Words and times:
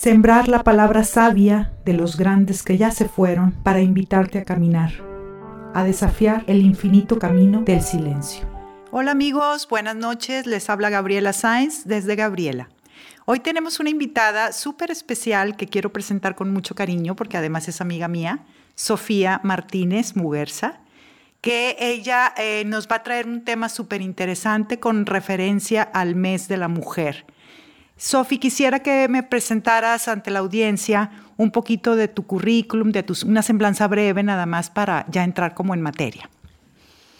Sembrar 0.00 0.46
la 0.46 0.62
palabra 0.62 1.02
sabia 1.02 1.72
de 1.84 1.92
los 1.92 2.16
grandes 2.16 2.62
que 2.62 2.78
ya 2.78 2.92
se 2.92 3.08
fueron 3.08 3.50
para 3.50 3.80
invitarte 3.80 4.38
a 4.38 4.44
caminar, 4.44 4.92
a 5.74 5.82
desafiar 5.82 6.44
el 6.46 6.60
infinito 6.60 7.18
camino 7.18 7.62
del 7.62 7.82
silencio. 7.82 8.46
Hola 8.92 9.10
amigos, 9.10 9.66
buenas 9.66 9.96
noches. 9.96 10.46
Les 10.46 10.70
habla 10.70 10.88
Gabriela 10.88 11.32
Sainz 11.32 11.84
desde 11.84 12.14
Gabriela. 12.14 12.68
Hoy 13.24 13.40
tenemos 13.40 13.80
una 13.80 13.90
invitada 13.90 14.52
súper 14.52 14.92
especial 14.92 15.56
que 15.56 15.66
quiero 15.66 15.92
presentar 15.92 16.36
con 16.36 16.52
mucho 16.52 16.76
cariño 16.76 17.16
porque 17.16 17.36
además 17.36 17.66
es 17.66 17.80
amiga 17.80 18.06
mía, 18.06 18.44
Sofía 18.76 19.40
Martínez 19.42 20.14
Muguerza 20.14 20.78
que 21.40 21.76
ella 21.80 22.34
eh, 22.36 22.64
nos 22.66 22.88
va 22.88 22.96
a 22.96 23.02
traer 23.02 23.26
un 23.26 23.44
tema 23.44 23.68
súper 23.68 24.00
interesante 24.02 24.78
con 24.80 25.06
referencia 25.06 25.82
al 25.82 26.14
mes 26.14 26.48
de 26.48 26.56
la 26.56 26.68
mujer. 26.68 27.26
Sofi, 27.98 28.38
quisiera 28.38 28.80
que 28.80 29.08
me 29.08 29.24
presentaras 29.24 30.06
ante 30.06 30.30
la 30.30 30.38
audiencia 30.38 31.10
un 31.36 31.50
poquito 31.50 31.96
de 31.96 32.06
tu 32.06 32.26
currículum, 32.26 32.92
de 32.92 33.04
una 33.26 33.42
semblanza 33.42 33.88
breve 33.88 34.22
nada 34.22 34.46
más 34.46 34.70
para 34.70 35.04
ya 35.10 35.24
entrar 35.24 35.54
como 35.54 35.74
en 35.74 35.82
materia. 35.82 36.30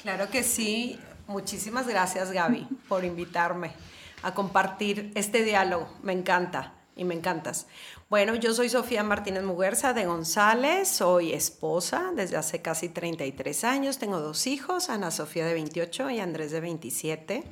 Claro 0.02 0.30
que 0.30 0.42
sí. 0.42 0.98
Muchísimas 1.26 1.86
gracias, 1.86 2.30
Gaby, 2.30 2.66
por 2.88 3.04
invitarme 3.04 3.72
a 4.22 4.32
compartir 4.32 5.12
este 5.14 5.42
diálogo. 5.42 5.88
Me 6.02 6.12
encanta 6.12 6.72
y 6.96 7.04
me 7.04 7.14
encantas. 7.14 7.66
Bueno, 8.08 8.34
yo 8.36 8.54
soy 8.54 8.68
Sofía 8.68 9.02
Martínez 9.02 9.42
Muguerza 9.42 9.92
de 9.92 10.06
González, 10.06 10.88
soy 10.88 11.32
esposa 11.32 12.12
desde 12.14 12.36
hace 12.36 12.62
casi 12.62 12.88
33 12.88 13.64
años, 13.64 13.98
tengo 13.98 14.20
dos 14.20 14.46
hijos, 14.46 14.88
Ana 14.88 15.10
Sofía 15.10 15.44
de 15.44 15.54
28 15.54 16.10
y 16.10 16.20
Andrés 16.20 16.50
de 16.50 16.60
27. 16.60 17.44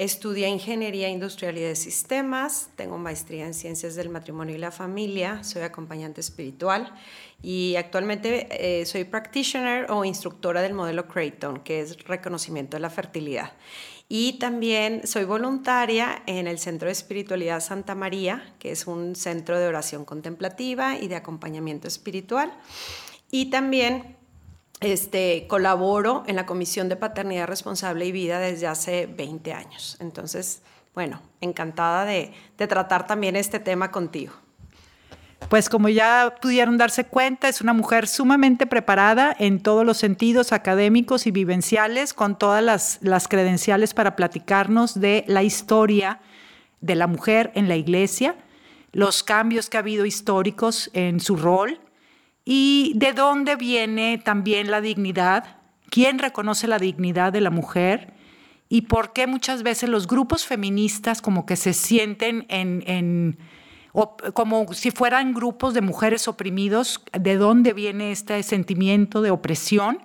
Estudié 0.00 0.48
Ingeniería 0.48 1.10
Industrial 1.10 1.58
y 1.58 1.60
de 1.60 1.76
Sistemas, 1.76 2.70
tengo 2.74 2.96
maestría 2.96 3.44
en 3.44 3.52
Ciencias 3.52 3.96
del 3.96 4.08
Matrimonio 4.08 4.54
y 4.54 4.58
la 4.58 4.70
Familia, 4.70 5.44
soy 5.44 5.60
acompañante 5.60 6.22
espiritual 6.22 6.94
y 7.42 7.76
actualmente 7.76 8.48
eh, 8.50 8.86
soy 8.86 9.04
practitioner 9.04 9.90
o 9.90 10.06
instructora 10.06 10.62
del 10.62 10.72
modelo 10.72 11.06
Creighton, 11.06 11.60
que 11.60 11.80
es 11.80 12.02
reconocimiento 12.04 12.78
de 12.78 12.80
la 12.80 12.88
fertilidad. 12.88 13.52
Y 14.08 14.38
también 14.38 15.06
soy 15.06 15.24
voluntaria 15.24 16.22
en 16.24 16.46
el 16.46 16.58
Centro 16.58 16.86
de 16.86 16.92
Espiritualidad 16.92 17.60
Santa 17.60 17.94
María, 17.94 18.54
que 18.58 18.70
es 18.70 18.86
un 18.86 19.14
centro 19.14 19.58
de 19.58 19.66
oración 19.66 20.06
contemplativa 20.06 20.96
y 20.98 21.08
de 21.08 21.16
acompañamiento 21.16 21.88
espiritual. 21.88 22.50
Y 23.30 23.50
también 23.50 24.16
este, 24.80 25.46
colaboro 25.48 26.24
en 26.26 26.36
la 26.36 26.46
Comisión 26.46 26.88
de 26.88 26.96
Paternidad 26.96 27.46
Responsable 27.46 28.06
y 28.06 28.12
Vida 28.12 28.38
desde 28.38 28.66
hace 28.66 29.06
20 29.06 29.52
años. 29.52 29.96
Entonces, 30.00 30.62
bueno, 30.94 31.20
encantada 31.40 32.04
de 32.04 32.32
tratar 32.56 33.06
también 33.06 33.36
este 33.36 33.60
tema 33.60 33.90
contigo 33.90 34.32
pues 35.48 35.68
como 35.68 35.88
ya 35.88 36.36
pudieron 36.40 36.76
darse 36.76 37.04
cuenta, 37.04 37.48
es 37.48 37.60
una 37.60 37.72
mujer 37.72 38.06
sumamente 38.06 38.66
preparada 38.66 39.34
en 39.38 39.60
todos 39.60 39.84
los 39.84 39.96
sentidos 39.96 40.52
académicos 40.52 41.26
y 41.26 41.30
vivenciales, 41.30 42.12
con 42.14 42.38
todas 42.38 42.62
las, 43.00 43.28
credenciales 43.28 43.94
para 43.94 44.16
platicarnos 44.16 45.00
de 45.00 45.24
la 45.26 45.42
historia 45.42 46.20
de 46.80 46.94
la 46.94 47.06
mujer 47.06 47.50
en 47.54 47.68
la 47.68 47.76
iglesia, 47.76 48.36
los 48.92 49.22
cambios 49.22 49.70
que 49.70 49.76
ha 49.76 49.80
habido 49.80 50.06
históricos 50.06 50.90
en 50.92 51.20
su 51.20 51.36
rol 51.36 51.80
y 52.52 52.94
de 52.96 53.12
dónde 53.12 53.54
viene 53.54 54.18
también 54.18 54.72
la 54.72 54.80
dignidad, 54.80 55.58
quién 55.88 56.18
reconoce 56.18 56.66
la 56.66 56.80
dignidad 56.80 57.32
de 57.32 57.40
la 57.40 57.50
mujer 57.50 58.12
y 58.68 58.82
por 58.82 59.12
qué 59.12 59.28
muchas 59.28 59.62
veces 59.62 59.88
los 59.88 60.08
grupos 60.08 60.46
feministas 60.46 61.22
como 61.22 61.46
que 61.46 61.54
se 61.54 61.72
sienten 61.72 62.48
como 64.34 64.72
si 64.72 64.90
fueran 64.90 65.32
grupos 65.32 65.74
de 65.74 65.80
mujeres 65.80 66.26
oprimidos, 66.26 67.00
de 67.12 67.36
dónde 67.36 67.72
viene 67.72 68.10
este 68.10 68.42
sentimiento 68.42 69.22
de 69.22 69.30
opresión. 69.30 70.00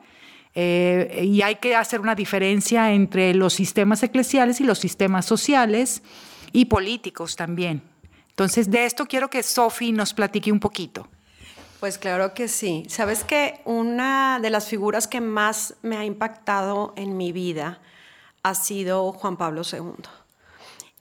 Eh, 0.53 1.23
y 1.25 1.41
hay 1.41 1.55
que 1.55 1.75
hacer 1.75 1.99
una 1.99 2.13
diferencia 2.13 2.93
entre 2.93 3.33
los 3.33 3.53
sistemas 3.53 4.03
eclesiales 4.03 4.61
y 4.61 4.65
los 4.65 4.77
sistemas 4.77 5.25
sociales 5.25 6.03
y 6.53 6.65
políticos 6.65 7.35
también. 7.35 7.81
Entonces, 8.29 8.69
de 8.69 8.85
esto 8.85 9.07
quiero 9.07 9.31
que 9.31 9.41
Sofi 9.41 9.91
nos 9.91 10.13
platique 10.13 10.51
un 10.51 10.59
poquito. 10.59 11.09
Pues 11.79 11.97
claro 11.97 12.33
que 12.33 12.47
sí. 12.47 12.85
Sabes 12.89 13.23
que 13.23 13.61
una 13.65 14.39
de 14.39 14.49
las 14.49 14.67
figuras 14.67 15.07
que 15.07 15.21
más 15.21 15.75
me 15.81 15.97
ha 15.97 16.05
impactado 16.05 16.93
en 16.95 17.17
mi 17.17 17.31
vida 17.31 17.79
ha 18.43 18.55
sido 18.55 19.11
Juan 19.11 19.37
Pablo 19.37 19.63
II 19.69 20.03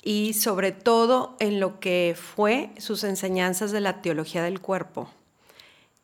y 0.03 0.35
sobre 0.35 0.73
todo 0.73 1.37
en 1.41 1.61
lo 1.61 1.81
que 1.81 2.17
fue 2.21 2.71
sus 2.79 3.05
enseñanzas 3.05 3.73
de 3.73 3.81
la 3.81 4.03
teología 4.03 4.43
del 4.43 4.61
cuerpo, 4.61 5.09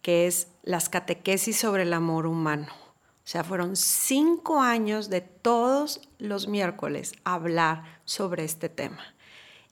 que 0.01 0.27
es 0.27 0.49
las 0.63 0.89
catequesis 0.89 1.59
sobre 1.59 1.83
el 1.83 1.93
amor 1.93 2.27
humano. 2.27 2.69
O 2.69 3.29
sea, 3.31 3.45
fueron 3.45 3.77
cinco 3.77 4.61
años 4.61 5.11
de 5.11 5.21
todos 5.21 6.01
los 6.19 6.49
miércoles 6.49 7.13
hablar 7.25 8.01
sobre 8.05 8.45
este 8.45 8.69
tema. 8.69 9.15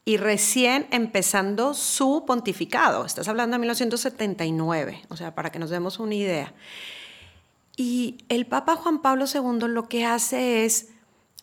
Y 0.09 0.17
recién 0.17 0.87
empezando 0.91 1.75
su 1.75 2.25
pontificado, 2.27 3.05
estás 3.05 3.29
hablando 3.29 3.57
de 3.57 3.59
1979, 3.59 5.03
o 5.11 5.19
sea, 5.19 5.35
para 5.35 5.53
que 5.53 5.59
nos 5.59 5.69
demos 5.69 5.99
una 5.99 6.15
idea. 6.15 6.55
Y 7.77 8.17
el 8.31 8.47
Papa 8.47 8.77
Juan 8.77 9.03
Pablo 9.03 9.27
II 9.27 9.69
lo 9.69 9.87
que 9.87 10.07
hace 10.07 10.65
es 10.65 10.89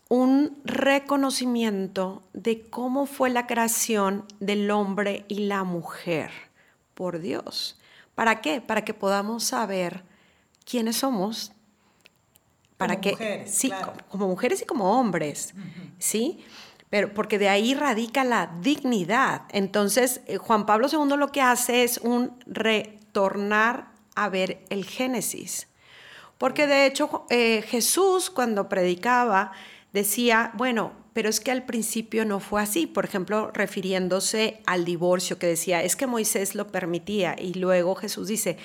un 0.10 0.58
reconocimiento 0.64 2.24
de 2.34 2.68
cómo 2.68 3.06
fue 3.06 3.30
la 3.30 3.46
creación 3.46 4.26
del 4.40 4.72
hombre 4.72 5.26
y 5.28 5.42
la 5.46 5.64
mujer 5.64 6.32
por 6.96 7.20
Dios. 7.20 7.80
¿Para 8.16 8.42
qué? 8.42 8.62
Para 8.62 8.84
que 8.84 8.96
podamos 8.96 9.44
saber 9.44 10.02
quiénes 10.66 10.96
somos. 10.96 11.52
Para 12.78 13.00
como 13.00 13.12
mujeres, 13.12 13.52
sí, 13.52 13.72
como, 14.10 14.28
mujeres 14.28 14.62
y 14.64 14.66
como 14.66 15.00
hombres, 15.00 15.54
¿sí? 16.00 16.44
Pero 16.96 17.14
porque 17.14 17.38
de 17.38 17.50
ahí 17.50 17.74
radica 17.74 18.24
la 18.24 18.56
dignidad. 18.62 19.42
Entonces, 19.50 20.22
eh, 20.28 20.38
Juan 20.38 20.66
Pablo 20.66 20.88
II 20.90 21.18
lo 21.18 21.28
que 21.28 21.42
hace 21.42 21.84
es 21.84 21.98
un 21.98 22.32
retornar 22.46 23.90
a 24.16 24.30
ver 24.30 24.64
el 24.70 24.86
Génesis. 24.86 25.68
Porque 26.38 26.68
de 26.68 26.86
hecho 26.86 27.26
eh, 27.30 27.66
Jesús 27.68 28.30
cuando 28.30 28.70
predicaba 28.70 29.52
decía, 29.92 30.52
bueno, 30.54 30.94
pero 31.12 31.28
es 31.28 31.42
que 31.42 31.52
al 31.52 31.66
principio 31.66 32.24
no 32.24 32.40
fue 32.40 32.62
así, 32.62 32.88
por 32.88 33.04
ejemplo, 33.04 33.52
refiriéndose 33.52 34.62
al 34.66 34.86
divorcio, 34.86 35.38
que 35.38 35.48
decía, 35.48 35.84
es 35.84 35.98
que 35.98 36.08
Moisés 36.08 36.56
lo 36.56 36.68
permitía, 36.68 37.36
y 37.38 37.56
luego 37.56 37.96
Jesús 37.96 38.30
dice, 38.30 38.58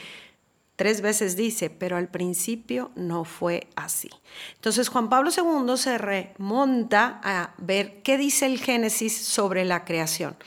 tres 0.80 1.02
veces 1.02 1.36
dice, 1.36 1.68
pero 1.68 1.98
al 1.98 2.08
principio 2.08 2.90
no 2.94 3.26
fue 3.26 3.68
así. 3.76 4.08
Entonces 4.54 4.88
Juan 4.88 5.10
Pablo 5.10 5.28
II 5.28 5.76
se 5.76 5.98
remonta 5.98 7.20
a 7.22 7.52
ver 7.58 8.00
qué 8.00 8.16
dice 8.16 8.46
el 8.46 8.58
Génesis 8.58 9.14
sobre 9.14 9.66
la 9.66 9.84
creación. 9.84 10.38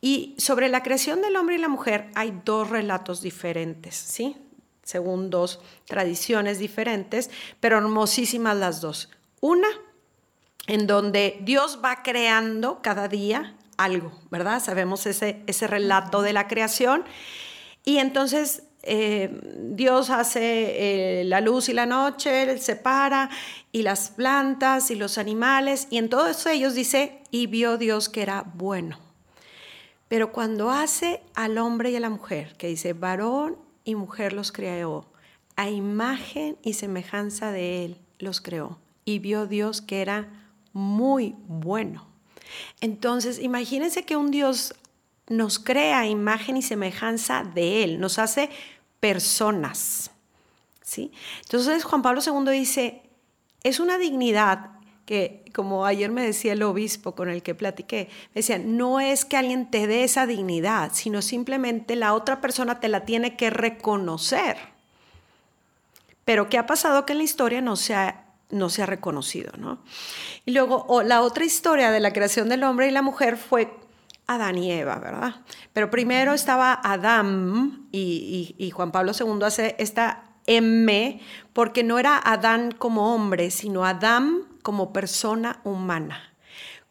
Y 0.00 0.34
sobre 0.38 0.70
la 0.70 0.82
creación 0.82 1.20
del 1.20 1.36
hombre 1.36 1.56
y 1.56 1.58
la 1.58 1.68
mujer 1.68 2.10
hay 2.14 2.40
dos 2.46 2.70
relatos 2.70 3.20
diferentes, 3.20 3.94
¿sí? 3.94 4.38
Según 4.84 5.28
dos 5.28 5.60
tradiciones 5.84 6.58
diferentes, 6.58 7.28
pero 7.60 7.76
hermosísimas 7.76 8.56
las 8.56 8.80
dos. 8.80 9.10
Una 9.42 9.68
en 10.66 10.86
donde 10.86 11.40
Dios 11.42 11.80
va 11.84 12.02
creando 12.02 12.80
cada 12.80 13.06
día 13.06 13.54
algo, 13.76 14.18
¿verdad? 14.30 14.62
Sabemos 14.64 15.04
ese, 15.04 15.42
ese 15.46 15.66
relato 15.66 16.22
de 16.22 16.32
la 16.32 16.48
creación. 16.48 17.04
Y 17.84 17.98
entonces 17.98 18.62
eh, 18.82 19.40
Dios 19.72 20.10
hace 20.10 21.20
eh, 21.20 21.24
la 21.24 21.40
luz 21.40 21.68
y 21.68 21.72
la 21.72 21.86
noche, 21.86 22.58
separa, 22.58 23.28
y 23.72 23.82
las 23.82 24.10
plantas 24.10 24.90
y 24.90 24.94
los 24.94 25.18
animales, 25.18 25.88
y 25.90 25.98
en 25.98 26.08
todos 26.08 26.46
ellos 26.46 26.74
dice, 26.74 27.20
y 27.30 27.46
vio 27.46 27.76
Dios 27.76 28.08
que 28.08 28.22
era 28.22 28.44
bueno. 28.54 28.98
Pero 30.08 30.32
cuando 30.32 30.70
hace 30.70 31.20
al 31.34 31.58
hombre 31.58 31.90
y 31.90 31.96
a 31.96 32.00
la 32.00 32.08
mujer, 32.08 32.54
que 32.56 32.68
dice, 32.68 32.92
varón 32.92 33.56
y 33.84 33.94
mujer 33.94 34.32
los 34.32 34.52
creó, 34.52 35.06
a 35.56 35.68
imagen 35.68 36.56
y 36.62 36.74
semejanza 36.74 37.50
de 37.50 37.84
Él 37.84 37.98
los 38.18 38.40
creó, 38.40 38.78
y 39.04 39.18
vio 39.18 39.46
Dios 39.46 39.82
que 39.82 40.00
era 40.00 40.28
muy 40.72 41.34
bueno. 41.46 42.06
Entonces, 42.80 43.38
imagínense 43.38 44.04
que 44.04 44.16
un 44.16 44.30
Dios 44.30 44.74
nos 45.28 45.58
crea 45.58 46.06
imagen 46.06 46.56
y 46.56 46.62
semejanza 46.62 47.44
de 47.44 47.84
Él, 47.84 48.00
nos 48.00 48.18
hace 48.18 48.50
personas. 49.00 50.10
¿sí? 50.82 51.12
Entonces, 51.42 51.84
Juan 51.84 52.02
Pablo 52.02 52.20
II 52.24 52.50
dice, 52.50 53.02
es 53.62 53.80
una 53.80 53.98
dignidad 53.98 54.70
que, 55.04 55.44
como 55.54 55.86
ayer 55.86 56.10
me 56.10 56.22
decía 56.22 56.52
el 56.52 56.62
obispo 56.62 57.14
con 57.14 57.30
el 57.30 57.42
que 57.42 57.54
platiqué, 57.54 58.08
me 58.34 58.40
decía, 58.40 58.58
no 58.58 59.00
es 59.00 59.24
que 59.24 59.36
alguien 59.36 59.70
te 59.70 59.86
dé 59.86 60.04
esa 60.04 60.26
dignidad, 60.26 60.90
sino 60.92 61.22
simplemente 61.22 61.96
la 61.96 62.14
otra 62.14 62.40
persona 62.40 62.80
te 62.80 62.88
la 62.88 63.04
tiene 63.04 63.36
que 63.36 63.50
reconocer. 63.50 64.56
Pero 66.24 66.48
¿qué 66.50 66.58
ha 66.58 66.66
pasado 66.66 67.06
que 67.06 67.12
en 67.12 67.18
la 67.18 67.24
historia 67.24 67.60
no 67.62 67.76
se 67.76 67.94
ha 67.94 68.24
no 68.50 68.68
reconocido, 68.68 69.52
¿no? 69.58 69.78
Y 70.46 70.52
luego 70.52 71.02
la 71.02 71.22
otra 71.22 71.44
historia 71.44 71.90
de 71.90 72.00
la 72.00 72.12
creación 72.12 72.48
del 72.48 72.64
hombre 72.64 72.88
y 72.88 72.90
la 72.90 73.02
mujer 73.02 73.36
fue 73.36 73.70
Adán 74.28 74.58
y 74.58 74.70
Eva, 74.70 74.96
¿verdad? 74.96 75.36
Pero 75.72 75.90
primero 75.90 76.34
estaba 76.34 76.78
Adán 76.84 77.88
y, 77.90 78.70
Juan 78.74 78.92
Pablo 78.92 79.12
II 79.18 79.42
hace 79.42 79.74
esta 79.78 80.24
M 80.46 81.20
porque 81.54 81.82
no 81.82 81.98
era 81.98 82.20
Adán 82.22 82.72
como 82.72 83.14
hombre, 83.14 83.50
sino 83.50 83.84
Adán 83.86 84.42
como 84.62 84.92
persona 84.92 85.60
humana, 85.64 86.34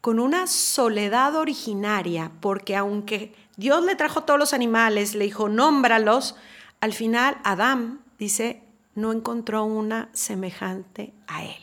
con 0.00 0.18
una 0.18 0.48
soledad 0.48 1.36
originaria, 1.36 2.32
porque 2.40 2.76
aunque 2.76 3.34
Dios 3.56 3.84
le 3.84 3.94
trajo 3.94 4.24
todos 4.24 4.38
los 4.38 4.52
animales, 4.52 5.14
le 5.14 5.24
dijo, 5.24 5.48
nómbralos, 5.48 6.34
al 6.80 6.92
final 6.92 7.38
Adán, 7.44 8.00
dice, 8.18 8.64
no 8.96 9.12
encontró 9.12 9.64
una 9.64 10.08
semejante 10.12 11.14
a 11.28 11.44
él. 11.44 11.62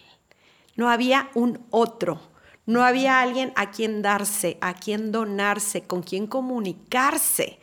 No 0.77 0.89
había 0.89 1.29
un 1.33 1.65
otro 1.69 2.34
no 2.65 2.83
había 2.83 3.21
alguien 3.21 3.53
a 3.55 3.71
quien 3.71 4.01
darse, 4.01 4.57
a 4.61 4.73
quien 4.73 5.11
donarse, 5.11 5.83
con 5.83 6.01
quien 6.01 6.27
comunicarse. 6.27 7.59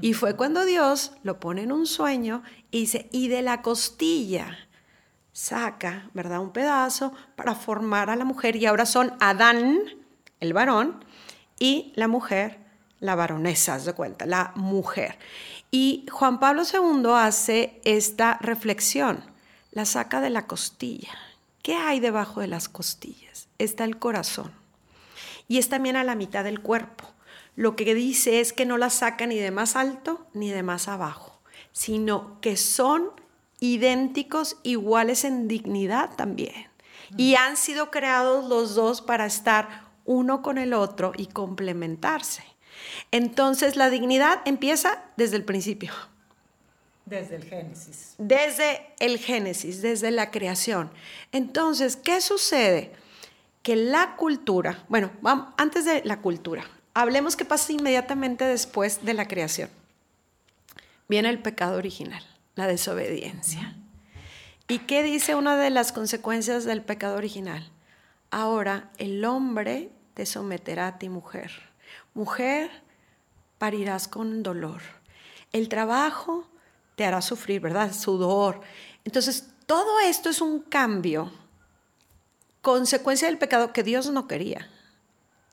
Y 0.00 0.14
fue 0.14 0.36
cuando 0.36 0.64
Dios 0.64 1.12
lo 1.22 1.40
pone 1.40 1.62
en 1.62 1.72
un 1.72 1.86
sueño 1.86 2.42
y 2.70 2.80
dice, 2.80 3.08
y 3.12 3.28
de 3.28 3.42
la 3.42 3.62
costilla 3.62 4.58
saca, 5.32 6.08
¿verdad? 6.14 6.40
Un 6.40 6.52
pedazo 6.52 7.12
para 7.36 7.54
formar 7.54 8.10
a 8.10 8.16
la 8.16 8.24
mujer. 8.24 8.56
Y 8.56 8.66
ahora 8.66 8.86
son 8.86 9.12
Adán, 9.20 9.80
el 10.40 10.52
varón, 10.52 11.04
y 11.58 11.92
la 11.96 12.08
mujer, 12.08 12.60
la 13.00 13.14
baronesa, 13.14 13.78
de 13.78 13.92
cuenta, 13.92 14.26
la 14.26 14.52
mujer. 14.54 15.18
Y 15.70 16.06
Juan 16.10 16.38
Pablo 16.38 16.62
II 16.62 17.10
hace 17.16 17.80
esta 17.84 18.38
reflexión, 18.40 19.24
la 19.72 19.84
saca 19.84 20.20
de 20.20 20.30
la 20.30 20.46
costilla. 20.46 21.10
¿Qué 21.64 21.76
hay 21.76 21.98
debajo 21.98 22.42
de 22.42 22.46
las 22.46 22.68
costillas? 22.68 23.48
Está 23.56 23.84
el 23.84 23.98
corazón. 23.98 24.52
Y 25.48 25.56
es 25.56 25.70
también 25.70 25.96
a 25.96 26.04
la 26.04 26.14
mitad 26.14 26.44
del 26.44 26.60
cuerpo. 26.60 27.06
Lo 27.56 27.74
que 27.74 27.94
dice 27.94 28.40
es 28.40 28.52
que 28.52 28.66
no 28.66 28.76
la 28.76 28.90
saca 28.90 29.26
ni 29.26 29.38
de 29.38 29.50
más 29.50 29.74
alto 29.74 30.26
ni 30.34 30.50
de 30.50 30.62
más 30.62 30.88
abajo, 30.88 31.40
sino 31.72 32.38
que 32.42 32.58
son 32.58 33.12
idénticos, 33.60 34.58
iguales 34.62 35.24
en 35.24 35.48
dignidad 35.48 36.14
también. 36.16 36.68
Y 37.16 37.36
han 37.36 37.56
sido 37.56 37.90
creados 37.90 38.46
los 38.46 38.74
dos 38.74 39.00
para 39.00 39.24
estar 39.24 39.86
uno 40.04 40.42
con 40.42 40.58
el 40.58 40.74
otro 40.74 41.12
y 41.16 41.28
complementarse. 41.28 42.44
Entonces 43.10 43.76
la 43.76 43.88
dignidad 43.88 44.42
empieza 44.44 45.02
desde 45.16 45.36
el 45.36 45.46
principio. 45.46 45.94
Desde 47.06 47.36
el 47.36 47.44
Génesis. 47.44 48.14
Desde 48.18 48.86
el 48.98 49.18
Génesis, 49.18 49.82
desde 49.82 50.10
la 50.10 50.30
creación. 50.30 50.90
Entonces, 51.32 51.96
¿qué 51.96 52.20
sucede? 52.20 52.92
Que 53.62 53.76
la 53.76 54.16
cultura, 54.16 54.84
bueno, 54.88 55.10
vamos, 55.20 55.48
antes 55.58 55.84
de 55.84 56.02
la 56.04 56.20
cultura, 56.20 56.64
hablemos 56.94 57.36
qué 57.36 57.44
pasa 57.44 57.72
inmediatamente 57.72 58.44
después 58.44 59.04
de 59.04 59.14
la 59.14 59.28
creación. 59.28 59.68
Viene 61.08 61.28
el 61.28 61.42
pecado 61.42 61.76
original, 61.76 62.24
la 62.54 62.66
desobediencia. 62.66 63.76
¿Y 64.66 64.80
qué 64.80 65.02
dice 65.02 65.34
una 65.34 65.58
de 65.58 65.68
las 65.68 65.92
consecuencias 65.92 66.64
del 66.64 66.80
pecado 66.82 67.16
original? 67.16 67.70
Ahora 68.30 68.90
el 68.96 69.24
hombre 69.26 69.90
te 70.14 70.24
someterá 70.24 70.86
a 70.86 70.98
ti 70.98 71.10
mujer. 71.10 71.52
Mujer, 72.14 72.70
parirás 73.58 74.08
con 74.08 74.42
dolor. 74.42 74.80
El 75.52 75.68
trabajo 75.68 76.48
te 76.96 77.04
hará 77.04 77.20
sufrir, 77.22 77.60
¿verdad? 77.60 77.92
Sudor. 77.92 78.60
Entonces, 79.04 79.48
todo 79.66 80.00
esto 80.00 80.28
es 80.30 80.40
un 80.40 80.60
cambio, 80.60 81.32
consecuencia 82.60 83.28
del 83.28 83.38
pecado 83.38 83.72
que 83.72 83.82
Dios 83.82 84.10
no 84.10 84.26
quería. 84.28 84.68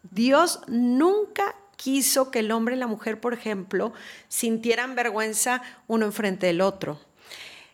Dios 0.09 0.61
nunca 0.67 1.55
quiso 1.75 2.31
que 2.31 2.39
el 2.39 2.51
hombre 2.51 2.75
y 2.75 2.79
la 2.79 2.87
mujer, 2.87 3.19
por 3.19 3.33
ejemplo, 3.33 3.93
sintieran 4.27 4.95
vergüenza 4.95 5.61
uno 5.87 6.05
enfrente 6.05 6.47
del 6.47 6.61
otro. 6.61 6.99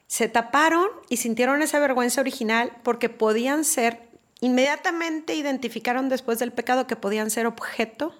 Se 0.07 0.29
taparon 0.29 0.87
y 1.09 1.17
sintieron 1.17 1.61
esa 1.61 1.79
vergüenza 1.79 2.21
original 2.21 2.71
porque 2.83 3.09
podían 3.09 3.65
ser, 3.65 4.09
inmediatamente 4.39 5.35
identificaron 5.35 6.07
después 6.07 6.39
del 6.39 6.53
pecado 6.53 6.87
que 6.87 6.95
podían 6.95 7.29
ser 7.29 7.45
objeto 7.47 8.15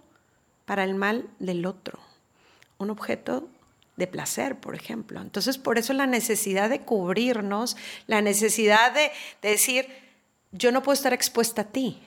para 0.65 0.83
el 0.83 0.95
mal 0.95 1.29
del 1.39 1.65
otro, 1.65 1.99
un 2.77 2.89
objeto 2.89 3.47
de 3.97 4.07
placer, 4.07 4.59
por 4.59 4.75
ejemplo. 4.75 5.19
Entonces, 5.19 5.57
por 5.57 5.77
eso 5.77 5.91
la 5.91 6.07
necesidad 6.07 6.69
de 6.69 6.81
cubrirnos, 6.81 7.75
la 8.05 8.21
necesidad 8.21 8.93
de, 8.93 9.11
decir, 9.41 9.87
yo 10.51 10.71
no 10.71 10.83
puedo 10.83 10.93
estar 10.93 11.13
expuesta 11.13 11.63
a 11.63 11.65
ti. 11.65 11.99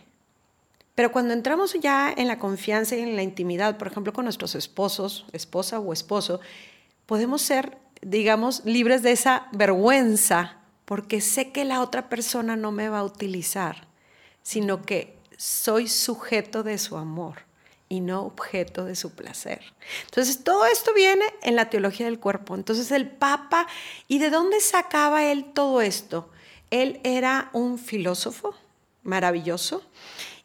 Pero 0.94 1.12
cuando 1.12 1.34
entramos 1.34 1.74
ya 1.80 2.12
en 2.16 2.28
la 2.28 2.38
confianza 2.38 2.96
y 2.96 3.00
en 3.00 3.16
la 3.16 3.22
intimidad, 3.22 3.76
por 3.76 3.88
ejemplo, 3.88 4.12
con 4.12 4.24
nuestros 4.24 4.54
esposos, 4.54 5.26
esposa 5.32 5.80
o 5.80 5.92
esposo, 5.92 6.40
podemos 7.06 7.42
ser, 7.42 7.76
digamos, 8.02 8.64
libres 8.64 9.02
de 9.02 9.12
esa 9.12 9.48
vergüenza, 9.52 10.58
porque 10.84 11.20
sé 11.20 11.50
que 11.50 11.64
la 11.64 11.80
otra 11.80 12.08
persona 12.08 12.56
no 12.56 12.70
me 12.70 12.88
va 12.88 13.00
a 13.00 13.04
utilizar, 13.04 13.88
sino 14.42 14.82
que 14.82 15.18
soy 15.36 15.88
sujeto 15.88 16.62
de 16.62 16.78
su 16.78 16.96
amor 16.96 17.49
y 17.90 18.00
no 18.00 18.22
objeto 18.22 18.84
de 18.86 18.94
su 18.94 19.10
placer. 19.10 19.60
Entonces, 20.04 20.42
todo 20.44 20.64
esto 20.64 20.94
viene 20.94 21.24
en 21.42 21.56
la 21.56 21.68
teología 21.68 22.06
del 22.06 22.20
cuerpo. 22.20 22.54
Entonces, 22.54 22.90
el 22.92 23.10
Papa, 23.10 23.66
¿y 24.08 24.18
de 24.18 24.30
dónde 24.30 24.60
sacaba 24.60 25.24
él 25.24 25.52
todo 25.52 25.82
esto? 25.82 26.30
Él 26.70 27.00
era 27.02 27.50
un 27.52 27.78
filósofo 27.78 28.54
maravilloso 29.02 29.82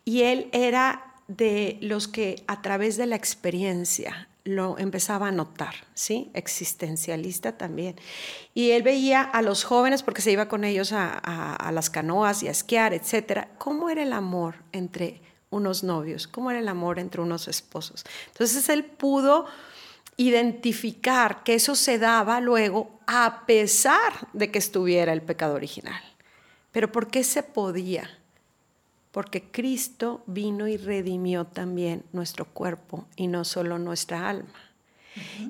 y 0.03 0.24
él 0.24 0.50
era 0.53 1.13
de 1.27 1.77
los 1.81 2.07
que 2.07 2.44
a 2.47 2.63
través 2.63 2.97
de 2.97 3.06
la 3.06 3.15
experiencia 3.15 4.27
lo 4.44 4.77
empezaba 4.80 5.27
a 5.27 5.31
notar, 5.31 5.75
¿sí? 5.94 6.31
Existencialista 6.33 7.57
también. 7.57 7.95
Y 8.56 8.71
él 8.71 8.81
veía 8.81 9.21
a 9.21 9.44
los 9.44 9.63
jóvenes, 9.63 10.01
porque 10.01 10.21
se 10.21 10.31
iba 10.31 10.47
con 10.47 10.63
ellos 10.63 10.94
a, 10.94 11.56
a 11.56 11.71
las 11.71 11.92
canoas 11.92 12.42
y 12.42 12.47
a 12.47 12.51
esquiar, 12.51 12.94
etcétera, 12.94 13.50
cómo 13.59 13.89
era 13.89 14.01
el 14.01 14.13
amor 14.13 14.56
entre 14.71 15.21
unos 15.56 15.84
novios, 15.84 16.28
cómo 16.28 16.52
era 16.52 16.60
el 16.60 16.68
amor 16.68 17.00
entre 17.00 17.22
unos 17.22 17.48
esposos. 17.48 18.04
Entonces 18.28 18.68
él 18.69 18.84
pudo 18.84 19.46
identificar 20.18 21.44
que 21.44 21.56
eso 21.56 21.75
se 21.75 22.00
daba 22.00 22.40
luego 22.40 23.00
a 23.07 23.46
pesar 23.46 24.28
de 24.34 24.52
que 24.52 24.60
estuviera 24.60 25.13
el 25.13 25.22
pecado 25.22 25.56
original. 25.56 26.02
Pero 26.72 26.92
¿por 26.92 27.07
qué 27.07 27.24
se 27.24 27.44
podía? 27.44 28.10
Porque 29.12 29.44
Cristo 29.44 30.24
vino 30.25 30.68
y 30.68 30.78
redimió 30.78 31.46
también 31.46 32.04
nuestro 32.12 32.46
cuerpo 32.46 33.07
y 33.16 33.28
no 33.28 33.46
solo 33.46 33.80
nuestra 33.80 34.28
alma. 34.30 34.60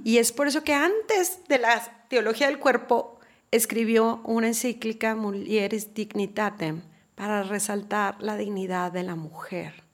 Y 0.03 0.17
es 0.17 0.31
por 0.31 0.47
eso 0.47 0.63
que 0.63 0.73
antes 0.73 1.39
de 1.47 1.57
la 1.57 2.05
teología 2.07 2.47
del 2.47 2.59
cuerpo 2.59 3.19
escribió 3.49 4.21
una 4.23 4.47
encíclica 4.47 5.15
Mulieris 5.15 5.95
Dignitatem 5.95 6.81
para 7.15 7.41
resaltar 7.41 8.17
la 8.19 8.37
dignidad 8.37 8.91
de 8.91 9.03
la 9.03 9.15
mujer 9.15 9.84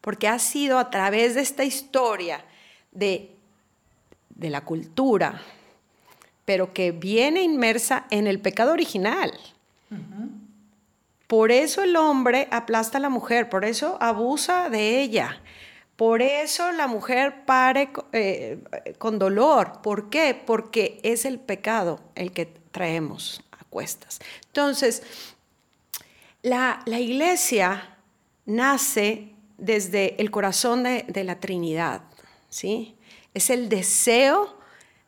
porque 0.00 0.28
ha 0.28 0.38
sido 0.38 0.78
a 0.78 0.90
través 0.90 1.34
de 1.34 1.40
esta 1.40 1.64
historia 1.64 2.44
de, 2.92 3.34
de 4.30 4.50
la 4.50 4.64
cultura, 4.64 5.42
pero 6.44 6.72
que 6.72 6.92
viene 6.92 7.42
inmersa 7.42 8.06
en 8.10 8.26
el 8.26 8.40
pecado 8.40 8.72
original. 8.72 9.32
Por 11.26 11.52
eso 11.52 11.82
el 11.82 11.94
hombre 11.96 12.48
aplasta 12.50 12.98
a 12.98 13.00
la 13.00 13.10
mujer, 13.10 13.50
por 13.50 13.64
eso 13.64 13.98
abusa 14.00 14.70
de 14.70 15.00
ella, 15.00 15.42
por 15.98 16.22
eso 16.22 16.70
la 16.72 16.86
mujer 16.86 17.44
pare 17.44 17.90
eh, 18.12 18.60
con 18.98 19.18
dolor. 19.18 19.82
¿Por 19.82 20.10
qué? 20.10 20.32
Porque 20.34 21.00
es 21.02 21.24
el 21.24 21.40
pecado 21.40 22.00
el 22.14 22.32
que 22.32 22.46
traemos 22.70 23.42
a 23.50 23.64
cuestas. 23.64 24.20
Entonces, 24.46 25.02
la, 26.42 26.82
la 26.86 27.00
iglesia 27.00 27.96
nace 28.46 29.34
desde 29.58 30.20
el 30.20 30.30
corazón 30.30 30.84
de, 30.84 31.24
la 31.24 31.40
Trinidad, 31.40 32.02
¿sí? 32.48 32.96
Es 33.34 33.50
el 33.50 33.68
deseo 33.68 34.56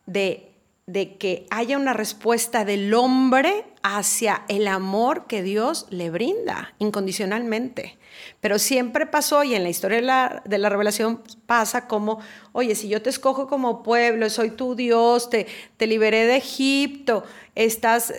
de, 0.07 0.53
de 0.87 1.17
que 1.17 1.47
haya 1.51 1.79
una 1.79 1.93
respuesta 1.93 2.65
del 2.65 2.93
hombre 2.93 3.65
hacia 3.83 4.45
el 4.49 4.69
amor 4.69 5.27
que 5.27 5.43
Dios 5.43 5.87
le 5.91 6.11
brinda 6.11 6.75
incondicionalmente. 6.79 7.97
Pero 8.41 8.59
siempre 8.59 9.07
pasó, 9.07 9.45
y 9.45 9.55
en 9.55 9.63
la 9.63 9.71
historia 9.71 9.97
de 9.97 10.03
la, 10.03 10.43
de 10.45 10.59
la, 10.59 10.69
revelación 10.69 11.23
pasa 11.47 11.87
como, 11.87 12.21
oye, 12.53 12.75
si 12.75 12.89
yo 12.89 13.01
te 13.01 13.09
escojo 13.09 13.47
como 13.47 13.83
pueblo, 13.83 14.29
soy 14.29 14.51
tu 14.51 14.75
Dios, 14.75 15.31
te, 15.31 15.47
te 15.77 15.87
liberé 15.87 16.27
de 16.27 16.37
Egipto, 16.37 17.25
estás, 17.55 18.13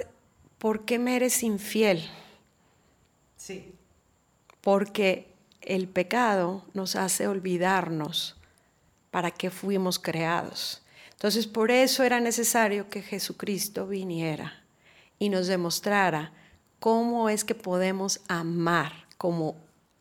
¿por 0.58 0.86
qué 0.86 0.98
me 0.98 1.16
eres 1.16 1.44
infiel? 1.44 2.10
Sí. 3.36 3.74
Porque 4.62 5.31
el 5.62 5.88
pecado 5.88 6.64
nos 6.74 6.96
hace 6.96 7.28
olvidarnos 7.28 8.36
para 9.12 9.32
qué 9.32 9.50
fuimos 9.50 10.00
creados. 10.00 10.82
Entonces, 11.12 11.46
por 11.46 11.70
eso 11.70 12.04
era 12.04 12.20
necesario 12.20 12.90
que 12.90 13.02
Jesucristo 13.02 13.86
viniera 13.88 14.64
y 15.20 15.30
nos 15.30 15.48
demostrara 15.48 16.32
cómo 16.80 17.30
es 17.30 17.44
que 17.44 17.54
podemos 17.54 18.22
amar 18.28 18.92
como 19.18 19.56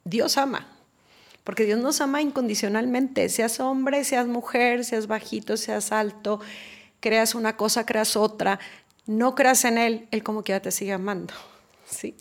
Dios 0.05 0.39
ama. 0.39 0.67
porque 1.45 1.65
Dios 1.65 1.81
nos 1.81 2.01
ama 2.01 2.23
incondicionalmente, 2.23 3.29
seas 3.29 3.61
hombre, 3.61 4.05
seas 4.05 4.27
mujer, 4.27 4.85
seas 4.85 5.07
bajito, 5.07 5.57
seas 5.57 5.91
alto, 5.91 6.41
creas 7.01 7.35
una 7.35 7.57
cosa, 7.57 7.85
creas 7.85 8.15
otra, 8.15 8.61
no 9.07 9.35
creas 9.35 9.65
en 9.65 9.79
Él, 9.79 10.09
Él 10.11 10.23
como 10.23 10.45
quiera 10.45 10.61
te 10.61 10.71
sigue 10.71 10.93
amando. 10.93 11.35
¿sí? 11.87 12.15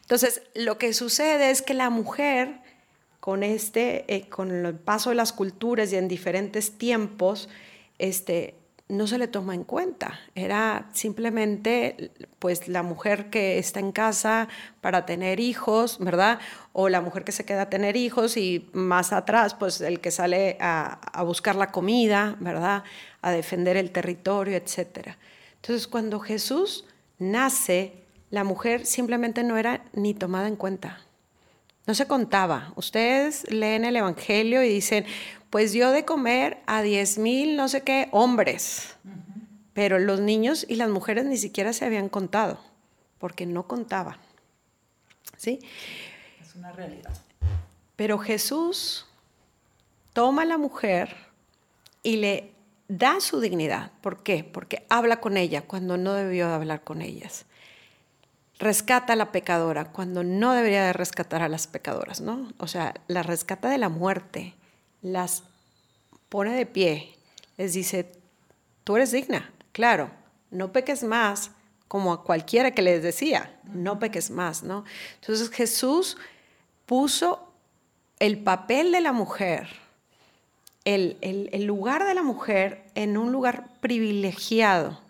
Entonces, 0.00 0.42
lo 0.54 0.78
que 0.78 0.92
sucede 0.92 1.50
es 1.50 1.62
que 1.62 1.74
la 1.74 1.90
mujer, 1.90 2.60
con, 3.26 3.42
este, 3.42 4.04
eh, 4.06 4.28
con 4.28 4.52
el 4.52 4.76
paso 4.76 5.10
de 5.10 5.16
las 5.16 5.32
culturas 5.32 5.92
y 5.92 5.96
en 5.96 6.06
diferentes 6.06 6.78
tiempos, 6.78 7.48
este, 7.98 8.54
no 8.86 9.08
se 9.08 9.18
le 9.18 9.26
toma 9.26 9.56
en 9.56 9.64
cuenta. 9.64 10.20
Era 10.36 10.88
simplemente 10.92 12.12
pues 12.38 12.68
la 12.68 12.84
mujer 12.84 13.28
que 13.28 13.58
está 13.58 13.80
en 13.80 13.90
casa 13.90 14.46
para 14.80 15.06
tener 15.06 15.40
hijos, 15.40 15.98
¿verdad? 15.98 16.38
O 16.72 16.88
la 16.88 17.00
mujer 17.00 17.24
que 17.24 17.32
se 17.32 17.44
queda 17.44 17.62
a 17.62 17.68
tener 17.68 17.96
hijos 17.96 18.36
y 18.36 18.70
más 18.72 19.12
atrás 19.12 19.54
pues 19.54 19.80
el 19.80 19.98
que 19.98 20.12
sale 20.12 20.56
a, 20.60 21.00
a 21.12 21.24
buscar 21.24 21.56
la 21.56 21.72
comida, 21.72 22.36
¿verdad? 22.38 22.84
A 23.22 23.32
defender 23.32 23.76
el 23.76 23.90
territorio, 23.90 24.56
etc. 24.56 25.16
Entonces 25.56 25.88
cuando 25.88 26.20
Jesús 26.20 26.84
nace, 27.18 28.04
la 28.30 28.44
mujer 28.44 28.86
simplemente 28.86 29.42
no 29.42 29.56
era 29.56 29.84
ni 29.94 30.14
tomada 30.14 30.46
en 30.46 30.54
cuenta. 30.54 31.05
No 31.86 31.94
se 31.94 32.06
contaba. 32.06 32.72
Ustedes 32.74 33.50
leen 33.50 33.84
el 33.84 33.96
Evangelio 33.96 34.62
y 34.62 34.68
dicen, 34.68 35.06
pues 35.50 35.72
dio 35.72 35.90
de 35.90 36.04
comer 36.04 36.58
a 36.66 36.82
diez 36.82 37.16
mil, 37.18 37.56
no 37.56 37.68
sé 37.68 37.82
qué, 37.82 38.08
hombres. 38.10 38.96
Pero 39.72 39.98
los 39.98 40.20
niños 40.20 40.66
y 40.68 40.76
las 40.76 40.88
mujeres 40.88 41.24
ni 41.26 41.36
siquiera 41.36 41.72
se 41.72 41.84
habían 41.84 42.08
contado, 42.08 42.58
porque 43.18 43.46
no 43.46 43.68
contaban. 43.68 44.16
¿Sí? 45.36 45.60
Es 46.40 46.54
una 46.56 46.72
realidad. 46.72 47.14
Pero 47.94 48.18
Jesús 48.18 49.06
toma 50.12 50.42
a 50.42 50.46
la 50.46 50.58
mujer 50.58 51.14
y 52.02 52.16
le 52.16 52.52
da 52.88 53.20
su 53.20 53.40
dignidad. 53.40 53.92
¿Por 54.00 54.22
qué? 54.22 54.44
Porque 54.44 54.86
habla 54.88 55.20
con 55.20 55.36
ella 55.36 55.62
cuando 55.62 55.96
no 55.96 56.14
debió 56.14 56.48
hablar 56.48 56.82
con 56.82 57.00
ellas 57.00 57.46
rescata 58.58 59.12
a 59.12 59.16
la 59.16 59.32
pecadora 59.32 59.92
cuando 59.92 60.24
no 60.24 60.52
debería 60.52 60.86
de 60.86 60.92
rescatar 60.92 61.42
a 61.42 61.48
las 61.48 61.66
pecadoras, 61.66 62.20
¿no? 62.20 62.52
O 62.58 62.66
sea, 62.66 62.94
la 63.06 63.22
rescata 63.22 63.68
de 63.68 63.78
la 63.78 63.88
muerte, 63.88 64.54
las 65.02 65.42
pone 66.28 66.56
de 66.56 66.66
pie, 66.66 67.14
les 67.56 67.74
dice, 67.74 68.10
tú 68.84 68.96
eres 68.96 69.12
digna, 69.12 69.52
claro, 69.72 70.10
no 70.50 70.72
peques 70.72 71.02
más, 71.04 71.50
como 71.88 72.12
a 72.12 72.24
cualquiera 72.24 72.72
que 72.72 72.82
les 72.82 73.02
decía, 73.02 73.58
no 73.72 73.98
peques 73.98 74.30
más, 74.30 74.62
¿no? 74.62 74.84
Entonces 75.20 75.50
Jesús 75.50 76.16
puso 76.86 77.52
el 78.18 78.38
papel 78.38 78.90
de 78.90 79.00
la 79.02 79.12
mujer, 79.12 79.68
el, 80.84 81.18
el 81.20 81.64
lugar 81.64 82.06
de 82.06 82.14
la 82.14 82.22
mujer 82.22 82.84
en 82.94 83.16
un 83.18 83.32
lugar 83.32 83.68
privilegiado 83.80 85.00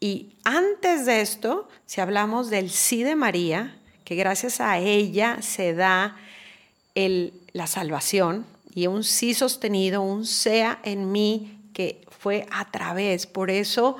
y 0.00 0.34
antes 0.44 1.06
de 1.06 1.20
esto, 1.20 1.68
si 1.86 2.00
hablamos 2.00 2.50
del 2.50 2.70
sí 2.70 3.02
de 3.02 3.16
María, 3.16 3.76
que 4.04 4.14
gracias 4.14 4.60
a 4.60 4.78
ella 4.78 5.42
se 5.42 5.74
da 5.74 6.16
la 7.52 7.66
salvación 7.66 8.46
y 8.74 8.86
un 8.86 9.04
sí 9.04 9.34
sostenido, 9.34 10.02
un 10.02 10.24
sea 10.24 10.80
en 10.82 11.12
mí 11.12 11.60
que 11.72 12.04
fue 12.18 12.46
a 12.50 12.70
través. 12.70 13.26
Por 13.26 13.50
eso 13.50 13.96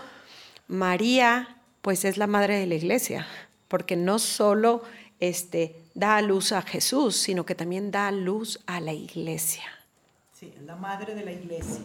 María, 0.66 1.56
pues 1.82 2.04
es 2.04 2.16
la 2.16 2.26
madre 2.26 2.58
de 2.58 2.66
la 2.66 2.74
iglesia, 2.74 3.26
porque 3.68 3.96
no 3.96 4.18
solo 4.18 4.82
este, 5.20 5.76
da 5.94 6.20
luz 6.22 6.52
a 6.52 6.62
Jesús, 6.62 7.16
sino 7.16 7.44
que 7.44 7.54
también 7.54 7.90
da 7.90 8.10
luz 8.12 8.60
a 8.66 8.80
la 8.80 8.92
iglesia. 8.92 9.64
Sí, 10.32 10.52
es 10.56 10.62
la 10.64 10.76
madre 10.76 11.14
de 11.14 11.24
la 11.24 11.32
iglesia. 11.32 11.82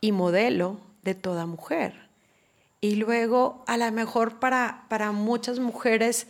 Y 0.00 0.12
modelo 0.12 0.78
de 1.02 1.14
toda 1.14 1.46
mujer. 1.46 2.09
Y 2.80 2.96
luego, 2.96 3.62
a 3.66 3.76
lo 3.76 3.90
mejor 3.92 4.38
para, 4.38 4.86
para 4.88 5.12
muchas 5.12 5.58
mujeres 5.58 6.26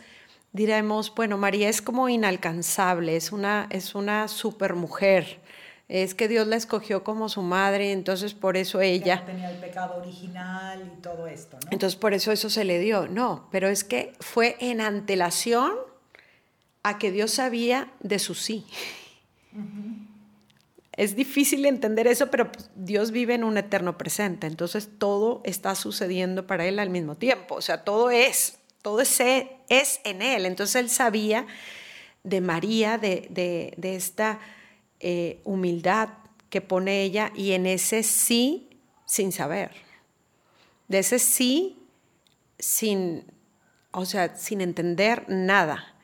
diremos, 0.52 1.14
bueno, 1.14 1.38
María 1.38 1.69
es 1.69 1.80
como 1.80 2.09
inalcanzable, 2.09 3.16
es 3.16 3.30
una, 3.30 3.69
es 3.71 3.95
una 3.95 4.26
supermujer. 4.26 5.40
Es 5.88 6.14
que 6.14 6.28
Dios 6.28 6.47
la 6.47 6.57
escogió 6.57 7.02
como 7.02 7.28
su 7.28 7.42
madre, 7.42 7.92
entonces 7.92 8.33
por 8.35 8.57
eso 8.57 8.80
ella... 8.80 9.25
tenía 9.26 9.50
el 9.50 9.59
pecado 9.59 9.97
original 9.97 10.92
y 10.97 11.00
todo 11.00 11.26
esto, 11.26 11.59
¿no? 11.64 11.69
Entonces 11.73 11.99
por 11.99 12.14
eso 12.14 12.30
eso 12.30 12.49
se 12.49 12.64
le 12.64 12.78
dio. 12.78 13.09
No, 13.09 13.49
pero 13.50 13.69
es 13.69 13.83
que 13.83 14.12
fue 14.21 14.57
en 14.61 14.80
antelación 14.80 15.73
a 16.83 16.99
que 16.99 17.11
Dios 17.11 17.33
sabía 17.33 17.92
de 18.00 18.19
su 18.19 18.35
sí. 18.35 18.64
Es 21.00 21.16
difícil 21.16 21.64
entender 21.64 22.07
eso, 22.07 22.30
pero 22.30 22.52
pues, 22.52 22.69
Dios 22.75 23.11
vive 23.11 23.33
en 23.33 23.42
un 23.42 23.57
eterno 23.57 23.97
presente, 23.97 24.47
entonces 24.47 24.90
todo 24.99 25.40
está 25.45 25.75
sucediendo 25.75 26.47
para 26.47 26.66
Él 26.66 26.78
al 26.78 26.90
mismo 26.90 27.14
tiempo, 27.14 27.54
o 27.54 27.62
sea, 27.62 27.85
todo 27.85 28.11
es, 28.11 28.59
todo 28.83 29.00
es, 29.00 29.19
es 29.71 30.00
en 30.04 30.21
Él, 30.21 30.45
entonces 30.45 30.76
Él 30.76 30.90
sabía 30.90 31.47
de 32.23 32.42
María, 32.42 32.99
de, 32.99 33.73
esta 33.83 34.40
eh, 35.00 35.40
humildad 35.45 36.11
que 36.50 36.61
pone 36.61 37.00
ella 37.00 37.33
y 37.35 37.52
en 37.52 37.64
ese 37.64 38.02
sí 38.02 38.69
sin 39.07 39.33
saber, 39.33 39.71
de 40.88 40.99
ese 40.99 41.19
sí 41.19 41.78
sin, 42.59 43.25
o 43.92 44.04
sea, 44.04 44.37
sin 44.37 44.61
entender 44.61 45.25
nada. 45.28 45.95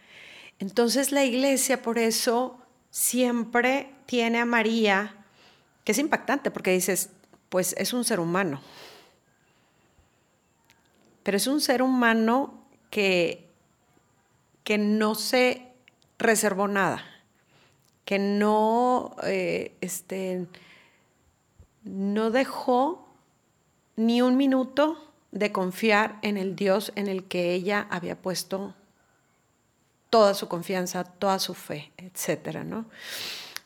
Entonces 0.58 1.12
la 1.12 1.22
iglesia 1.22 1.82
por 1.82 1.98
eso 1.98 2.65
siempre 2.96 3.92
tiene 4.06 4.40
a 4.40 4.46
María, 4.46 5.14
que 5.84 5.92
es 5.92 5.98
impactante 5.98 6.50
porque 6.50 6.70
dices, 6.70 7.10
pues 7.50 7.74
es 7.76 7.92
un 7.92 8.04
ser 8.04 8.20
humano. 8.20 8.62
Pero 11.22 11.36
es 11.36 11.46
un 11.46 11.60
ser 11.60 11.82
humano 11.82 12.54
que, 12.88 13.50
que 14.64 14.78
no 14.78 15.14
se 15.14 15.74
reservó 16.18 16.68
nada, 16.68 17.04
que 18.06 18.18
no, 18.18 19.14
eh, 19.24 19.76
este, 19.82 20.46
no 21.84 22.30
dejó 22.30 23.06
ni 23.96 24.22
un 24.22 24.38
minuto 24.38 25.12
de 25.32 25.52
confiar 25.52 26.18
en 26.22 26.38
el 26.38 26.56
Dios 26.56 26.92
en 26.96 27.08
el 27.08 27.24
que 27.24 27.52
ella 27.52 27.86
había 27.90 28.16
puesto 28.16 28.74
toda 30.10 30.34
su 30.34 30.48
confianza, 30.48 31.04
toda 31.04 31.38
su 31.38 31.54
fe, 31.54 31.92
etcétera, 31.96 32.64
¿no? 32.64 32.86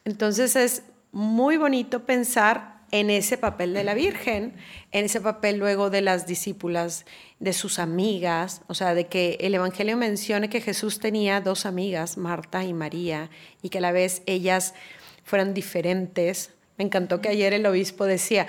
Entonces 0.05 0.57
es 0.57 0.83
muy 1.13 1.57
bonito 1.57 2.05
pensar 2.05 2.81
en 2.93 3.11
ese 3.11 3.39
papel 3.39 3.73
de 3.73 3.85
la 3.85 3.95
Virgen, 3.95 4.55
en 4.91 5.05
ese 5.05 5.21
papel 5.21 5.59
luego 5.59 5.91
de 5.91 6.01
las 6.01 6.27
discípulas, 6.27 7.07
de 7.39 7.53
sus 7.53 7.79
amigas, 7.79 8.63
o 8.67 8.75
sea, 8.75 8.95
de 8.95 9.07
que 9.07 9.39
el 9.41 9.55
Evangelio 9.55 9.97
mencione 9.97 10.49
que 10.51 10.61
Jesús 10.61 10.99
tenía 10.99 11.41
dos 11.41 11.67
amigas, 11.67 12.17
Marta 12.17 12.65
y 12.65 12.73
María, 12.73 13.31
y 13.63 13.69
que 13.69 13.79
a 13.79 13.83
la 13.83 13.93
vez 13.93 14.23
ellas 14.27 14.75
fueran 15.25 15.55
diferentes. 15.55 16.51
Me 16.79 16.85
encantó 16.85 17.21
que 17.21 17.29
ayer 17.29 17.53
el 17.53 17.67
obispo 17.67 18.07
decía, 18.07 18.49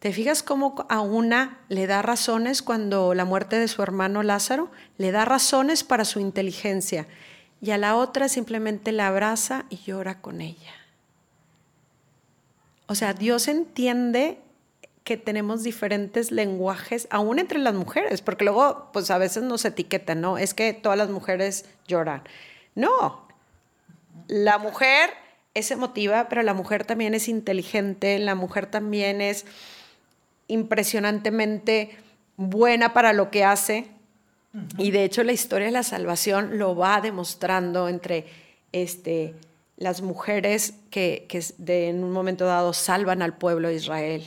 ¿te 0.00 0.12
fijas 0.12 0.42
cómo 0.42 0.86
a 0.88 1.00
una 1.00 1.60
le 1.68 1.86
da 1.86 2.02
razones 2.02 2.62
cuando 2.62 3.14
la 3.14 3.24
muerte 3.24 3.58
de 3.58 3.68
su 3.68 3.82
hermano 3.82 4.22
Lázaro? 4.22 4.70
Le 4.98 5.12
da 5.12 5.24
razones 5.24 5.84
para 5.84 6.04
su 6.04 6.18
inteligencia 6.18 7.06
y 7.62 7.70
a 7.70 7.78
la 7.78 7.96
otra 7.96 8.28
simplemente 8.28 8.90
la 8.90 9.06
abraza 9.06 9.66
y 9.70 9.76
llora 9.76 10.20
con 10.20 10.40
ella. 10.40 10.74
O 12.86 12.94
sea, 12.94 13.12
Dios 13.12 13.46
entiende 13.46 14.40
que 15.04 15.16
tenemos 15.16 15.62
diferentes 15.62 16.30
lenguajes, 16.30 17.06
aún 17.10 17.38
entre 17.38 17.58
las 17.58 17.74
mujeres, 17.74 18.22
porque 18.22 18.44
luego, 18.44 18.90
pues 18.92 19.10
a 19.10 19.18
veces 19.18 19.42
nos 19.42 19.64
etiquetan, 19.64 20.20
¿no? 20.20 20.38
Es 20.38 20.54
que 20.54 20.72
todas 20.72 20.98
las 20.98 21.10
mujeres 21.10 21.66
lloran. 21.86 22.22
No, 22.74 23.26
la 24.28 24.58
mujer 24.58 25.10
es 25.54 25.70
emotiva, 25.70 26.28
pero 26.28 26.42
la 26.42 26.54
mujer 26.54 26.84
también 26.84 27.14
es 27.14 27.28
inteligente, 27.28 28.18
la 28.18 28.34
mujer 28.34 28.66
también 28.66 29.20
es 29.20 29.46
impresionantemente 30.50 31.96
buena 32.36 32.92
para 32.92 33.12
lo 33.12 33.30
que 33.30 33.44
hace, 33.44 33.88
y 34.78 34.90
de 34.90 35.04
hecho 35.04 35.22
la 35.22 35.32
historia 35.32 35.66
de 35.66 35.72
la 35.72 35.84
salvación 35.84 36.58
lo 36.58 36.74
va 36.74 37.00
demostrando 37.00 37.88
entre 37.88 38.26
este, 38.72 39.34
las 39.76 40.02
mujeres 40.02 40.74
que, 40.90 41.28
en 41.66 42.02
un 42.02 42.10
momento 42.10 42.46
dado 42.46 42.72
salvan 42.72 43.22
al 43.22 43.36
pueblo 43.36 43.68
de 43.68 43.76
Israel, 43.76 44.24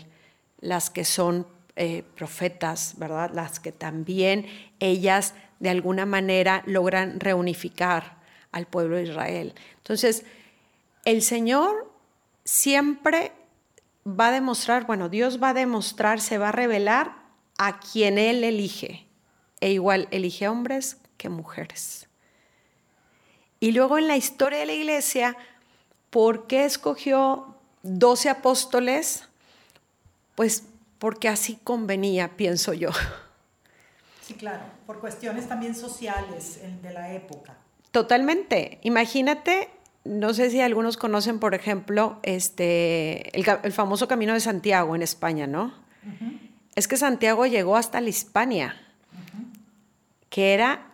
las 0.61 0.89
que 0.89 1.03
son 1.03 1.45
eh, 1.75 2.03
profetas, 2.15 2.93
¿verdad? 2.97 3.31
Las 3.33 3.59
que 3.59 3.71
también 3.71 4.45
ellas 4.79 5.33
de 5.59 5.69
alguna 5.69 6.05
manera 6.05 6.63
logran 6.65 7.19
reunificar 7.19 8.17
al 8.51 8.65
pueblo 8.65 8.95
de 8.97 9.03
Israel. 9.03 9.53
Entonces, 9.77 10.23
el 11.03 11.21
Señor 11.21 11.91
siempre 12.45 13.33
va 14.05 14.27
a 14.27 14.31
demostrar, 14.31 14.85
bueno, 14.85 15.09
Dios 15.09 15.41
va 15.41 15.49
a 15.49 15.53
demostrar, 15.53 16.19
se 16.19 16.37
va 16.37 16.49
a 16.49 16.51
revelar 16.51 17.15
a 17.57 17.79
quien 17.79 18.17
Él 18.17 18.43
elige 18.43 19.07
e 19.61 19.71
igual 19.71 20.07
elige 20.11 20.47
hombres 20.47 20.97
que 21.17 21.29
mujeres. 21.29 22.07
Y 23.59 23.71
luego 23.71 23.97
en 23.97 24.07
la 24.07 24.17
historia 24.17 24.59
de 24.59 24.65
la 24.65 24.73
iglesia, 24.73 25.37
¿por 26.09 26.47
qué 26.47 26.65
escogió 26.65 27.55
12 27.83 28.29
apóstoles? 28.29 29.23
Pues 30.35 30.63
porque 30.99 31.29
así 31.29 31.57
convenía, 31.63 32.35
pienso 32.35 32.73
yo. 32.73 32.89
Sí, 34.21 34.33
claro, 34.33 34.63
por 34.85 34.99
cuestiones 34.99 35.47
también 35.47 35.75
sociales 35.75 36.59
de 36.81 36.93
la 36.93 37.13
época. 37.13 37.57
Totalmente. 37.91 38.79
Imagínate, 38.83 39.69
no 40.05 40.33
sé 40.33 40.49
si 40.49 40.59
algunos 40.59 40.97
conocen, 40.97 41.39
por 41.39 41.55
ejemplo, 41.55 42.19
este, 42.23 43.35
el, 43.37 43.71
famoso 43.71 44.07
Camino 44.07 44.33
de 44.33 44.39
Santiago 44.39 44.95
en 44.95 45.01
España, 45.01 45.47
¿no? 45.47 45.73
Es 46.75 46.87
que 46.87 46.97
Santiago 46.97 47.45
llegó 47.45 47.77
hasta 47.77 48.01
la 48.01 48.09
Hispania, 48.09 48.75
que 50.29 50.53
era, 50.53 50.87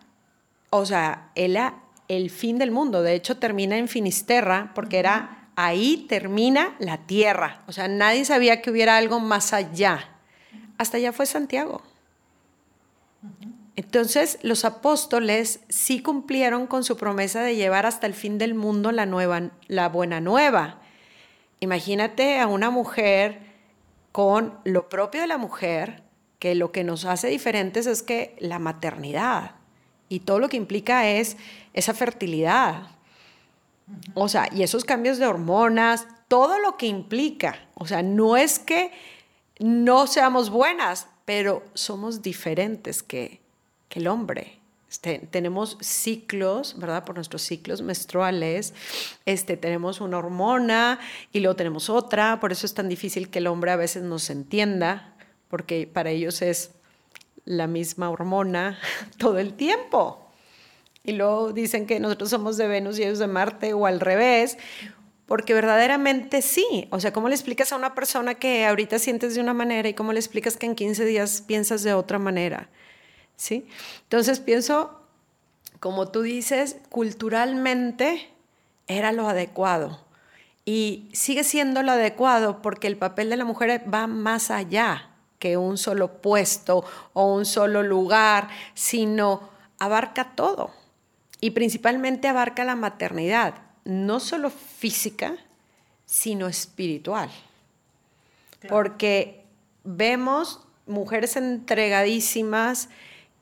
o 0.70 0.86
sea, 0.86 1.30
era 1.34 1.80
el 2.06 2.30
fin 2.30 2.58
del 2.58 2.70
mundo. 2.70 3.02
De 3.02 3.14
hecho, 3.14 3.38
termina 3.38 3.78
en 3.78 3.88
Finisterra, 3.88 4.72
porque 4.74 4.98
era 4.98 5.48
ahí 5.56 6.06
termina 6.08 6.76
la 6.78 6.98
tierra. 6.98 7.62
O 7.66 7.72
sea, 7.72 7.88
nadie 7.88 8.24
sabía 8.24 8.62
que 8.62 8.70
hubiera 8.70 8.96
algo 8.96 9.18
más 9.20 9.52
allá. 9.52 10.08
Hasta 10.78 10.98
allá 10.98 11.12
fue 11.12 11.26
Santiago. 11.26 11.82
Entonces, 13.80 14.38
los 14.42 14.66
apóstoles 14.66 15.60
sí 15.70 16.02
cumplieron 16.02 16.66
con 16.66 16.84
su 16.84 16.98
promesa 16.98 17.40
de 17.40 17.56
llevar 17.56 17.86
hasta 17.86 18.06
el 18.06 18.12
fin 18.12 18.36
del 18.36 18.52
mundo 18.52 18.92
la, 18.92 19.88
buena 19.88 20.20
nueva. 20.20 20.82
Imagínate 21.60 22.40
a 22.40 22.46
una 22.46 22.68
mujer 22.68 23.40
con 24.12 24.52
lo 24.64 24.90
propio 24.90 25.22
de 25.22 25.28
la 25.28 25.38
mujer, 25.38 26.02
que 26.38 26.54
lo 26.54 26.72
que 26.72 26.84
nos 26.84 27.06
hace 27.06 27.28
diferentes 27.28 27.86
es 27.86 28.02
que 28.02 28.36
la 28.38 28.58
maternidad 28.58 29.52
y 30.10 30.20
todo 30.20 30.40
lo 30.40 30.50
que 30.50 30.58
implica 30.58 31.08
es 31.08 31.38
esa 31.72 31.94
fertilidad. 31.94 32.82
O 34.12 34.28
sea, 34.28 34.50
y 34.52 34.62
esos 34.62 34.84
cambios 34.84 35.16
de 35.16 35.26
hormonas, 35.26 36.06
todo 36.28 36.58
lo 36.58 36.76
que 36.76 36.84
implica. 36.84 37.66
O 37.76 37.86
sea, 37.86 38.02
no 38.02 38.36
es 38.36 38.58
que 38.58 38.92
no 39.58 40.06
seamos 40.06 40.50
buenas, 40.50 41.06
pero 41.24 41.62
somos 41.72 42.20
diferentes 42.20 43.02
que, 43.02 43.40
el 43.98 44.06
hombre. 44.06 44.60
Este, 44.90 45.20
tenemos 45.30 45.78
ciclos, 45.80 46.76
¿verdad? 46.76 47.04
Por 47.04 47.14
nuestros 47.14 47.42
ciclos 47.42 47.80
menstruales, 47.80 48.74
este, 49.24 49.56
tenemos 49.56 50.00
una 50.00 50.18
hormona 50.18 50.98
y 51.32 51.40
luego 51.40 51.54
tenemos 51.54 51.88
otra, 51.88 52.40
por 52.40 52.50
eso 52.50 52.66
es 52.66 52.74
tan 52.74 52.88
difícil 52.88 53.30
que 53.30 53.38
el 53.38 53.46
hombre 53.46 53.70
a 53.70 53.76
veces 53.76 54.02
nos 54.02 54.30
entienda, 54.30 55.14
porque 55.48 55.88
para 55.92 56.10
ellos 56.10 56.42
es 56.42 56.72
la 57.44 57.68
misma 57.68 58.10
hormona 58.10 58.80
todo 59.18 59.38
el 59.38 59.54
tiempo. 59.54 60.26
Y 61.04 61.12
luego 61.12 61.52
dicen 61.52 61.86
que 61.86 62.00
nosotros 62.00 62.30
somos 62.30 62.56
de 62.56 62.66
Venus 62.66 62.98
y 62.98 63.04
ellos 63.04 63.20
de 63.20 63.28
Marte 63.28 63.72
o 63.72 63.86
al 63.86 64.00
revés, 64.00 64.58
porque 65.24 65.54
verdaderamente 65.54 66.42
sí. 66.42 66.88
O 66.90 66.98
sea, 66.98 67.12
¿cómo 67.12 67.28
le 67.28 67.36
explicas 67.36 67.72
a 67.72 67.76
una 67.76 67.94
persona 67.94 68.34
que 68.34 68.66
ahorita 68.66 68.98
sientes 68.98 69.36
de 69.36 69.40
una 69.40 69.54
manera 69.54 69.88
y 69.88 69.94
cómo 69.94 70.12
le 70.12 70.18
explicas 70.18 70.56
que 70.56 70.66
en 70.66 70.74
15 70.74 71.04
días 71.04 71.44
piensas 71.46 71.84
de 71.84 71.94
otra 71.94 72.18
manera? 72.18 72.68
¿Sí? 73.40 73.66
Entonces 74.02 74.38
pienso, 74.38 75.00
como 75.78 76.08
tú 76.08 76.20
dices, 76.20 76.76
culturalmente 76.90 78.28
era 78.86 79.12
lo 79.12 79.26
adecuado. 79.30 80.04
Y 80.66 81.08
sigue 81.14 81.42
siendo 81.42 81.82
lo 81.82 81.92
adecuado 81.92 82.60
porque 82.60 82.86
el 82.86 82.98
papel 82.98 83.30
de 83.30 83.38
la 83.38 83.46
mujer 83.46 83.82
va 83.92 84.06
más 84.06 84.50
allá 84.50 85.08
que 85.38 85.56
un 85.56 85.78
solo 85.78 86.20
puesto 86.20 86.84
o 87.14 87.34
un 87.34 87.46
solo 87.46 87.82
lugar, 87.82 88.50
sino 88.74 89.48
abarca 89.78 90.36
todo. 90.36 90.70
Y 91.40 91.52
principalmente 91.52 92.28
abarca 92.28 92.62
la 92.64 92.76
maternidad 92.76 93.54
no 93.86 94.20
solo 94.20 94.50
física, 94.50 95.38
sino 96.04 96.46
espiritual. 96.46 97.30
Porque 98.68 99.46
vemos 99.82 100.60
mujeres 100.86 101.36
entregadísimas 101.36 102.90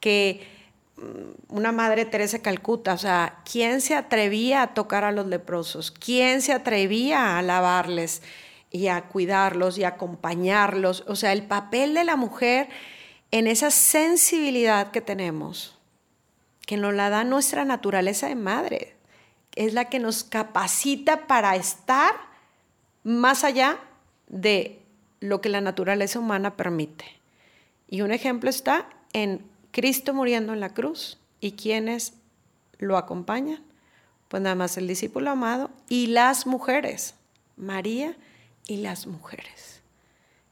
que 0.00 0.46
mm, 0.96 1.56
una 1.56 1.72
madre 1.72 2.04
Teresa 2.04 2.40
Calcuta, 2.40 2.94
o 2.94 2.98
sea, 2.98 3.40
¿quién 3.50 3.80
se 3.80 3.94
atrevía 3.94 4.62
a 4.62 4.74
tocar 4.74 5.04
a 5.04 5.12
los 5.12 5.26
leprosos? 5.26 5.90
¿Quién 5.90 6.42
se 6.42 6.52
atrevía 6.52 7.38
a 7.38 7.42
lavarles 7.42 8.22
y 8.70 8.88
a 8.88 9.02
cuidarlos 9.02 9.78
y 9.78 9.84
a 9.84 9.88
acompañarlos? 9.88 11.04
O 11.06 11.16
sea, 11.16 11.32
el 11.32 11.44
papel 11.44 11.94
de 11.94 12.04
la 12.04 12.16
mujer 12.16 12.68
en 13.30 13.46
esa 13.46 13.70
sensibilidad 13.70 14.90
que 14.90 15.00
tenemos, 15.00 15.78
que 16.66 16.76
nos 16.76 16.94
la 16.94 17.10
da 17.10 17.24
nuestra 17.24 17.64
naturaleza 17.64 18.28
de 18.28 18.34
madre, 18.34 18.94
es 19.54 19.74
la 19.74 19.86
que 19.86 19.98
nos 19.98 20.24
capacita 20.24 21.26
para 21.26 21.56
estar 21.56 22.14
más 23.02 23.44
allá 23.44 23.78
de 24.28 24.80
lo 25.20 25.40
que 25.40 25.48
la 25.48 25.60
naturaleza 25.60 26.18
humana 26.18 26.56
permite. 26.56 27.04
Y 27.88 28.02
un 28.02 28.12
ejemplo 28.12 28.50
está 28.50 28.88
en 29.12 29.42
Cristo 29.78 30.12
muriendo 30.12 30.52
en 30.52 30.58
la 30.58 30.74
cruz. 30.74 31.18
¿Y 31.38 31.52
quiénes 31.52 32.14
lo 32.78 32.96
acompañan? 32.96 33.62
Pues 34.26 34.42
nada 34.42 34.56
más 34.56 34.76
el 34.76 34.88
discípulo 34.88 35.30
amado 35.30 35.70
y 35.88 36.08
las 36.08 36.48
mujeres, 36.48 37.14
María 37.56 38.16
y 38.66 38.78
las 38.78 39.06
mujeres. 39.06 39.80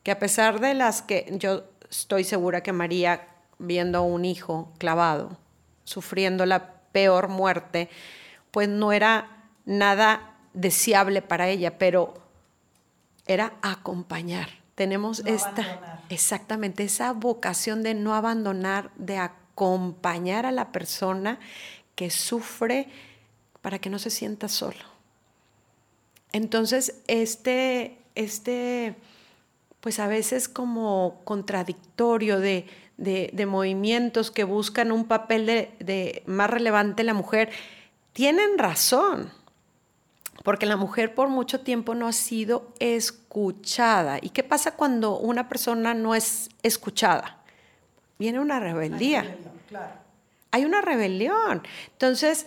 Que 0.04 0.12
a 0.12 0.20
pesar 0.20 0.60
de 0.60 0.74
las 0.74 1.02
que 1.02 1.26
yo 1.40 1.64
estoy 1.90 2.22
segura 2.22 2.62
que 2.62 2.72
María, 2.72 3.26
viendo 3.58 3.98
a 3.98 4.02
un 4.02 4.24
hijo 4.24 4.72
clavado, 4.78 5.36
sufriendo 5.82 6.46
la 6.46 6.74
peor 6.92 7.26
muerte, 7.26 7.90
pues 8.52 8.68
no 8.68 8.92
era 8.92 9.48
nada 9.64 10.36
deseable 10.52 11.20
para 11.20 11.48
ella, 11.48 11.78
pero 11.78 12.14
era 13.26 13.54
acompañar. 13.60 14.50
Tenemos 14.76 15.22
esta, 15.24 16.02
exactamente, 16.10 16.84
esa 16.84 17.12
vocación 17.12 17.82
de 17.82 17.94
no 17.94 18.14
abandonar, 18.14 18.90
de 18.96 19.16
acompañar 19.16 20.44
a 20.44 20.52
la 20.52 20.70
persona 20.70 21.40
que 21.94 22.10
sufre 22.10 22.88
para 23.62 23.78
que 23.78 23.88
no 23.88 23.98
se 23.98 24.10
sienta 24.10 24.48
solo. 24.48 24.84
Entonces, 26.32 27.00
este, 27.06 27.96
este, 28.14 28.96
pues 29.80 29.98
a 29.98 30.08
veces 30.08 30.46
como 30.46 31.22
contradictorio 31.24 32.38
de, 32.38 32.66
movimientos 33.48 34.30
que 34.30 34.44
buscan 34.44 34.92
un 34.92 35.06
papel 35.06 35.46
de, 35.46 35.70
de 35.80 36.22
más 36.26 36.50
relevante 36.50 37.02
la 37.02 37.14
mujer, 37.14 37.48
tienen 38.12 38.58
razón, 38.58 39.32
porque 40.44 40.66
la 40.66 40.76
mujer 40.76 41.14
por 41.14 41.28
mucho 41.28 41.60
tiempo 41.60 41.94
no 41.94 42.06
ha 42.06 42.12
sido 42.12 42.72
escuchada. 42.78 44.18
¿Y 44.20 44.30
qué 44.30 44.42
pasa 44.42 44.72
cuando 44.72 45.18
una 45.18 45.48
persona 45.48 45.94
no 45.94 46.14
es 46.14 46.50
escuchada? 46.62 47.42
Viene 48.18 48.40
una 48.40 48.60
rebeldía. 48.60 49.36
Hay 50.50 50.64
una 50.64 50.80
rebelión. 50.80 51.62
Entonces, 51.92 52.46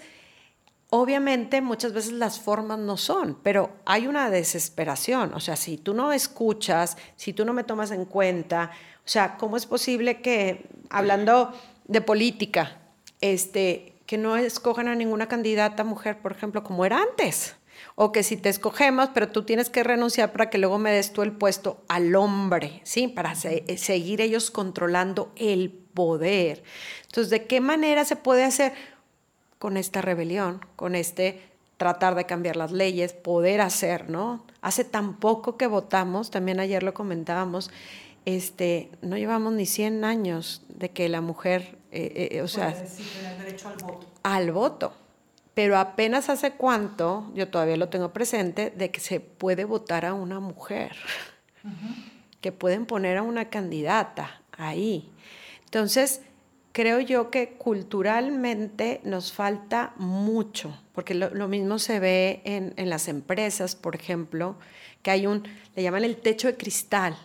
obviamente 0.90 1.62
muchas 1.62 1.94
veces 1.94 2.14
las 2.14 2.40
formas 2.40 2.80
no 2.80 2.98
son, 2.98 3.38
pero 3.44 3.72
hay 3.86 4.08
una 4.08 4.30
desesperación. 4.30 5.34
O 5.34 5.40
sea, 5.40 5.56
si 5.56 5.78
tú 5.78 5.94
no 5.94 6.12
escuchas, 6.12 6.98
si 7.16 7.34
tú 7.34 7.46
no 7.46 7.54
me 7.54 7.64
tomas 7.64 7.92
en 7.92 8.06
cuenta, 8.06 8.72
o 9.06 9.08
sea, 9.08 9.38
¿cómo 9.38 9.58
es 9.58 9.66
posible 9.66 10.22
que, 10.22 10.70
hablando 10.90 11.54
de 11.86 12.02
política, 12.02 12.78
este, 13.22 13.96
que 14.06 14.18
no 14.18 14.38
escojan 14.38 14.88
a 14.88 14.96
ninguna 14.96 15.28
candidata 15.28 15.84
mujer, 15.84 16.20
por 16.20 16.32
ejemplo, 16.32 16.64
como 16.64 16.86
era 16.86 16.98
antes. 16.98 17.56
O 18.02 18.14
que 18.14 18.24
si 18.24 18.38
te 18.38 18.48
escogemos, 18.48 19.10
pero 19.14 19.28
tú 19.28 19.44
tienes 19.44 19.70
que 19.70 19.84
renunciar 19.84 20.32
para 20.32 20.50
que 20.50 20.58
luego 20.58 20.78
me 20.78 20.90
des 20.90 21.12
tú 21.12 21.22
el 21.22 21.34
puesto 21.34 21.84
al 21.90 22.16
hombre, 22.16 22.80
¿sí? 22.86 23.10
Para 23.10 23.36
seguir 23.36 24.22
ellos 24.22 24.52
controlando 24.52 25.34
el 25.36 25.70
poder. 25.70 26.64
Entonces, 27.08 27.30
¿de 27.30 27.46
qué 27.46 27.60
manera 27.60 28.06
se 28.06 28.16
puede 28.16 28.46
hacer? 28.46 28.72
Con 29.58 29.76
esta 29.76 30.02
rebelión, 30.02 30.66
con 30.78 30.96
este 30.96 31.42
tratar 31.76 32.16
de 32.16 32.26
cambiar 32.26 32.56
las 32.56 32.72
leyes, 32.72 33.12
poder 33.12 33.60
hacer, 33.60 34.10
¿no? 34.10 34.46
Hace 34.62 34.86
tan 34.86 35.18
poco 35.18 35.58
que 35.58 35.68
votamos, 35.68 36.32
también 36.32 36.62
ayer 36.62 36.84
lo 36.84 36.94
comentábamos, 36.94 37.70
este, 38.24 38.92
no 39.02 39.18
llevamos 39.18 39.52
ni 39.52 39.66
100 39.66 40.06
años 40.06 40.62
de 40.70 40.90
que 40.92 41.10
la 41.10 41.20
mujer, 41.20 41.78
eh, 41.92 42.30
eh, 42.32 42.42
o 42.42 42.48
sea, 42.48 42.74
derecho 43.40 43.68
al 43.68 43.78
voto. 43.78 44.08
Al 44.24 44.52
voto. 44.54 44.94
Pero 45.60 45.78
apenas 45.78 46.30
hace 46.30 46.52
cuánto, 46.52 47.30
yo 47.36 47.50
todavía 47.50 47.76
lo 47.76 47.90
tengo 47.90 48.14
presente, 48.14 48.72
de 48.72 48.92
que 48.92 49.02
se 49.02 49.20
puede 49.20 49.66
votar 49.66 50.06
a 50.06 50.14
una 50.14 50.40
mujer, 50.40 50.96
que 52.40 52.54
pueden 52.54 52.86
poner 52.86 53.18
a 53.18 53.24
una 53.24 53.50
candidata 53.50 54.42
ahí. 54.54 55.12
Entonces, 55.66 56.22
creo 56.72 57.02
yo 57.02 57.30
que 57.30 57.56
culturalmente 57.58 59.02
nos 59.04 59.34
falta 59.34 59.92
mucho, 59.98 60.82
porque 60.94 61.14
lo, 61.14 61.50
mismo 61.50 61.78
se 61.78 62.00
ve 62.00 62.42
en, 62.46 62.74
en, 62.78 62.90
las 62.90 63.10
empresas, 63.10 63.76
por 63.76 63.96
ejemplo, 63.98 64.56
que 65.04 65.12
hay 65.12 65.28
un, 65.28 65.44
le 65.76 65.84
llaman 65.84 66.06
el 66.06 66.16
techo 66.16 66.48
de 66.48 66.56
cristal, 66.56 67.18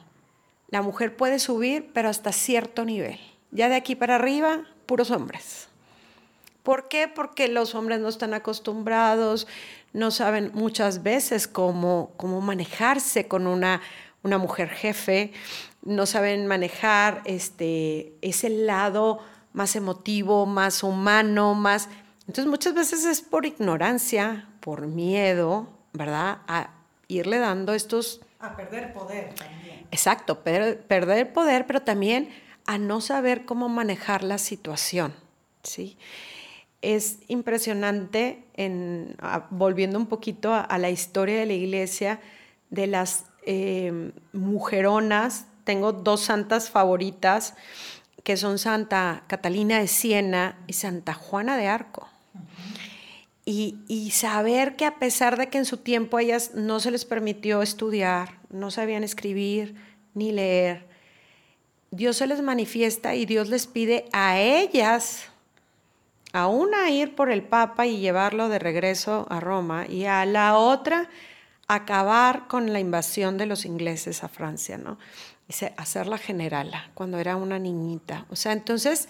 la 0.70 0.82
mujer 0.82 1.14
puede 1.14 1.38
subir, 1.38 1.92
pero 1.94 2.08
hasta 2.08 2.32
cierto 2.32 2.84
nivel. 2.84 3.20
Ya 3.52 3.68
de 3.68 3.76
aquí 3.76 3.94
para 3.94 4.16
arriba, 4.16 4.64
puros 4.86 5.12
hombres. 5.12 5.68
¿Por 6.64 6.88
qué? 6.88 7.08
Porque 7.08 7.46
los 7.46 7.74
hombres 7.74 8.00
no 8.00 8.08
están 8.08 8.32
acostumbrados, 8.32 9.46
no 9.92 10.10
saben 10.10 10.50
muchas 10.54 11.02
veces 11.02 11.46
cómo, 11.46 12.12
cómo 12.16 12.40
manejarse 12.40 13.28
con 13.28 13.46
una, 13.46 13.82
una 14.22 14.38
mujer 14.38 14.70
jefe, 14.70 15.34
no 15.82 16.06
saben 16.06 16.46
manejar 16.46 17.20
este, 17.26 18.14
ese 18.22 18.48
lado 18.48 19.20
más 19.52 19.76
emotivo, 19.76 20.46
más 20.46 20.82
humano, 20.82 21.54
más... 21.54 21.90
Entonces 22.20 22.46
muchas 22.46 22.72
veces 22.72 23.04
es 23.04 23.20
por 23.20 23.44
ignorancia, 23.44 24.48
por 24.60 24.86
miedo, 24.86 25.68
¿verdad? 25.92 26.38
A 26.48 26.70
irle 27.08 27.40
dando 27.40 27.74
estos... 27.74 28.22
A 28.40 28.56
perder 28.56 28.94
poder 28.94 29.34
también. 29.34 29.86
Exacto, 29.90 30.42
perder 30.42 31.30
poder, 31.34 31.66
pero 31.66 31.82
también 31.82 32.30
a 32.64 32.78
no 32.78 33.02
saber 33.02 33.44
cómo 33.44 33.68
manejar 33.68 34.24
la 34.24 34.38
situación, 34.38 35.14
¿sí? 35.62 35.98
Es 36.92 37.18
impresionante, 37.28 38.44
en, 38.54 39.16
volviendo 39.50 39.98
un 39.98 40.06
poquito 40.06 40.52
a, 40.52 40.78
la 40.78 40.90
historia 40.90 41.38
de 41.38 41.46
la 41.46 41.54
iglesia, 41.54 42.20
de 42.70 42.86
las 42.86 43.26
eh, 43.46 44.12
mujeronas, 44.32 45.46
tengo 45.64 45.92
dos 45.92 46.20
santas 46.20 46.68
favoritas, 46.70 47.54
que 48.22 48.36
son 48.36 48.58
Santa 48.58 49.24
Catalina 49.26 49.78
de 49.78 49.88
Siena 49.88 50.58
y 50.66 50.74
Santa 50.74 51.14
Juana 51.14 51.56
de 51.56 51.68
Arco. 51.68 52.08
y, 53.46 54.10
saber 54.12 54.76
que 54.76 54.86
a 54.86 54.98
pesar 54.98 55.36
de 55.38 55.48
que 55.48 55.58
en 55.58 55.66
su 55.66 55.78
tiempo 55.78 56.16
a 56.16 56.22
ellas 56.22 56.52
no 56.54 56.80
se 56.80 56.90
les 56.90 57.04
permitió 57.04 57.62
estudiar, 57.62 58.38
no 58.50 58.70
sabían 58.70 59.04
escribir 59.04 59.74
ni 60.14 60.32
leer, 60.32 60.86
Dios 61.94 62.16
se 62.16 62.26
les 62.26 62.42
manifiesta 62.42 63.14
y 63.14 63.24
Dios 63.24 63.48
les 63.48 63.68
pide 63.68 64.06
a 64.12 64.40
ellas, 64.40 65.26
a 66.34 66.48
una 66.48 66.90
ir 66.90 67.14
por 67.14 67.30
el 67.30 67.44
Papa 67.44 67.86
y 67.86 68.00
llevarlo 68.00 68.48
de 68.48 68.58
regreso 68.58 69.24
a 69.30 69.38
Roma 69.38 69.86
y 69.86 70.06
a 70.06 70.26
la 70.26 70.58
otra 70.58 71.08
acabar 71.68 72.48
con 72.48 72.72
la 72.72 72.80
invasión 72.80 73.38
de 73.38 73.46
los 73.46 73.64
ingleses 73.64 74.24
a 74.24 74.28
Francia, 74.28 74.76
¿no? 74.76 74.98
Dice, 75.46 75.72
hacerla 75.76 76.18
generala 76.18 76.90
cuando 76.94 77.20
era 77.20 77.36
una 77.36 77.60
niñita. 77.60 78.26
O 78.30 78.36
sea, 78.36 78.50
entonces, 78.50 79.08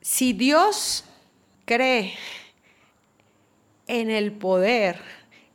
si 0.00 0.32
Dios 0.32 1.04
cree 1.66 2.14
en 3.86 4.08
el 4.08 4.32
poder, 4.32 4.98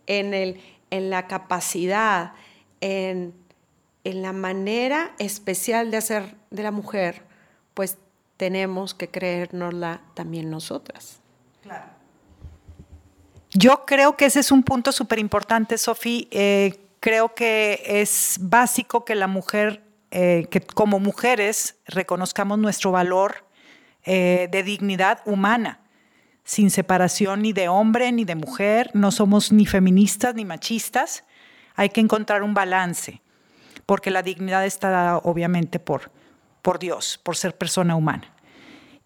en, 0.05 0.35
el, 0.35 0.61
en 0.91 1.09
la 1.09 1.25
capacidad, 1.25 2.33
en, 2.79 3.33
en 4.03 4.21
la 4.21 4.33
manera 4.33 5.15
especial 5.17 5.89
de 5.89 5.97
hacer 5.97 6.35
de 6.51 6.61
la 6.61 6.71
mujer, 6.71 7.23
pues 7.73 7.97
tenemos 8.43 8.93
que 8.93 9.07
creérnosla 9.07 10.01
también 10.15 10.49
nosotras. 10.49 11.21
Claro. 11.61 11.85
Yo 13.51 13.85
creo 13.85 14.17
que 14.17 14.25
ese 14.25 14.41
es 14.41 14.51
un 14.51 14.63
punto 14.63 14.91
súper 14.91 15.17
importante, 15.19 15.77
Sofía. 15.77 16.27
Eh, 16.29 16.89
creo 16.99 17.33
que 17.35 17.81
es 17.85 18.35
básico 18.41 19.05
que 19.05 19.15
la 19.15 19.27
mujer, 19.27 19.81
eh, 20.11 20.47
que 20.51 20.59
como 20.59 20.99
mujeres 20.99 21.77
reconozcamos 21.85 22.59
nuestro 22.59 22.91
valor 22.91 23.45
eh, 24.03 24.49
de 24.51 24.61
dignidad 24.61 25.21
humana, 25.23 25.79
sin 26.43 26.69
separación 26.69 27.43
ni 27.43 27.53
de 27.53 27.69
hombre 27.69 28.11
ni 28.11 28.25
de 28.25 28.35
mujer, 28.35 28.91
no 28.93 29.09
somos 29.11 29.53
ni 29.53 29.65
feministas 29.65 30.35
ni 30.35 30.43
machistas, 30.43 31.23
hay 31.75 31.87
que 31.91 32.01
encontrar 32.01 32.43
un 32.43 32.53
balance, 32.53 33.21
porque 33.85 34.11
la 34.11 34.21
dignidad 34.21 34.65
está 34.65 34.89
dada 34.89 35.17
obviamente 35.19 35.79
por, 35.79 36.11
por 36.61 36.77
Dios, 36.77 37.21
por 37.23 37.37
ser 37.37 37.57
persona 37.57 37.95
humana. 37.95 38.32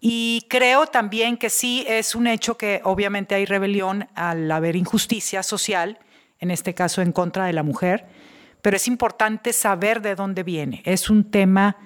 Y 0.00 0.46
creo 0.48 0.86
también 0.86 1.36
que 1.36 1.50
sí 1.50 1.84
es 1.88 2.14
un 2.14 2.26
hecho 2.26 2.56
que 2.56 2.80
obviamente 2.84 3.34
hay 3.34 3.46
rebelión 3.46 4.08
al 4.14 4.50
haber 4.50 4.76
injusticia 4.76 5.42
social, 5.42 5.98
en 6.38 6.50
este 6.50 6.74
caso 6.74 7.02
en 7.02 7.12
contra 7.12 7.46
de 7.46 7.52
la 7.52 7.64
mujer, 7.64 8.06
pero 8.62 8.76
es 8.76 8.86
importante 8.86 9.52
saber 9.52 10.00
de 10.00 10.14
dónde 10.14 10.44
viene. 10.44 10.82
Es 10.84 11.10
un 11.10 11.30
tema 11.30 11.76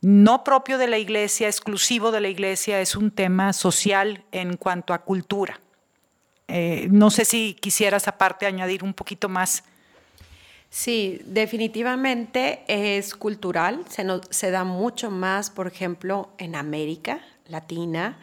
no 0.00 0.42
propio 0.42 0.78
de 0.78 0.88
la 0.88 0.98
iglesia, 0.98 1.46
exclusivo 1.46 2.10
de 2.10 2.20
la 2.20 2.28
iglesia, 2.28 2.80
es 2.80 2.96
un 2.96 3.10
tema 3.10 3.52
social 3.52 4.24
en 4.32 4.56
cuanto 4.56 4.94
a 4.94 5.04
cultura. 5.04 5.60
Eh, 6.48 6.88
no 6.90 7.10
sé 7.10 7.24
si 7.24 7.54
quisieras 7.54 8.08
aparte 8.08 8.46
añadir 8.46 8.82
un 8.82 8.94
poquito 8.94 9.28
más. 9.28 9.62
Sí, 10.70 11.20
definitivamente 11.24 12.64
es 12.66 13.14
cultural, 13.14 13.84
se, 13.88 14.04
se 14.30 14.50
da 14.50 14.64
mucho 14.64 15.10
más, 15.10 15.50
por 15.50 15.66
ejemplo, 15.68 16.32
en 16.38 16.56
América 16.56 17.20
Latina, 17.50 18.18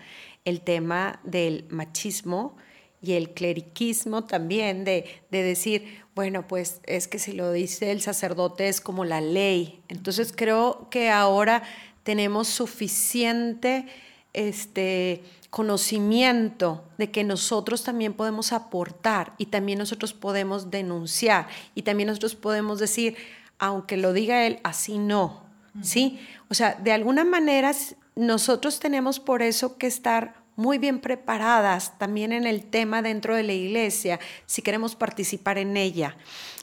el 0.46 0.62
tema 0.62 1.20
del 1.24 1.66
machismo, 1.70 2.56
y 3.02 3.14
el 3.14 3.32
cleriquismo 3.32 4.24
también 4.24 4.84
de, 4.84 5.06
decir, 5.30 6.04
bueno, 6.16 6.48
pues 6.48 6.82
es 6.84 7.08
que 7.08 7.20
si 7.20 7.32
lo 7.32 7.52
dice 7.52 7.92
el 7.92 8.02
sacerdote 8.02 8.70
es 8.70 8.82
como 8.82 9.06
la 9.06 9.22
ley. 9.22 9.82
Entonces 9.88 10.34
creo 10.36 10.88
que 10.90 11.10
ahora 11.10 11.64
tenemos 12.04 12.48
suficiente 12.48 13.86
este, 14.34 15.24
conocimiento 15.50 16.84
de 16.98 17.12
que 17.12 17.24
nosotros 17.24 17.84
también 17.84 18.14
podemos 18.14 18.52
aportar 18.52 19.34
y 19.38 19.48
también 19.48 19.80
nosotros 19.80 20.14
podemos 20.14 20.72
denunciar 20.72 21.48
y 21.76 21.84
también 21.84 22.08
nosotros 22.08 22.36
podemos 22.36 22.80
decir, 22.80 23.16
aunque 23.60 23.98
lo 23.98 24.14
diga 24.14 24.46
él, 24.46 24.60
así 24.64 24.98
no, 24.98 25.44
¿sí? 25.82 26.20
O 26.50 26.56
sea, 26.56 26.74
de 26.76 26.92
alguna 26.92 27.24
manera 27.24 27.74
nosotros 28.18 28.80
tenemos 28.80 29.20
por 29.20 29.42
eso 29.42 29.78
que 29.78 29.88
estar 29.88 30.34
muy 30.56 30.80
bien 30.80 31.00
preparadas 31.00 31.98
también 32.00 32.34
en 32.34 32.48
el 32.48 32.66
tema 32.66 33.04
dentro 33.04 33.36
de 33.36 33.44
la 33.44 33.54
iglesia, 33.54 34.20
si 34.48 34.64
queremos 34.64 34.96
participar 34.96 35.60
en 35.60 35.78
ella. 35.78 36.18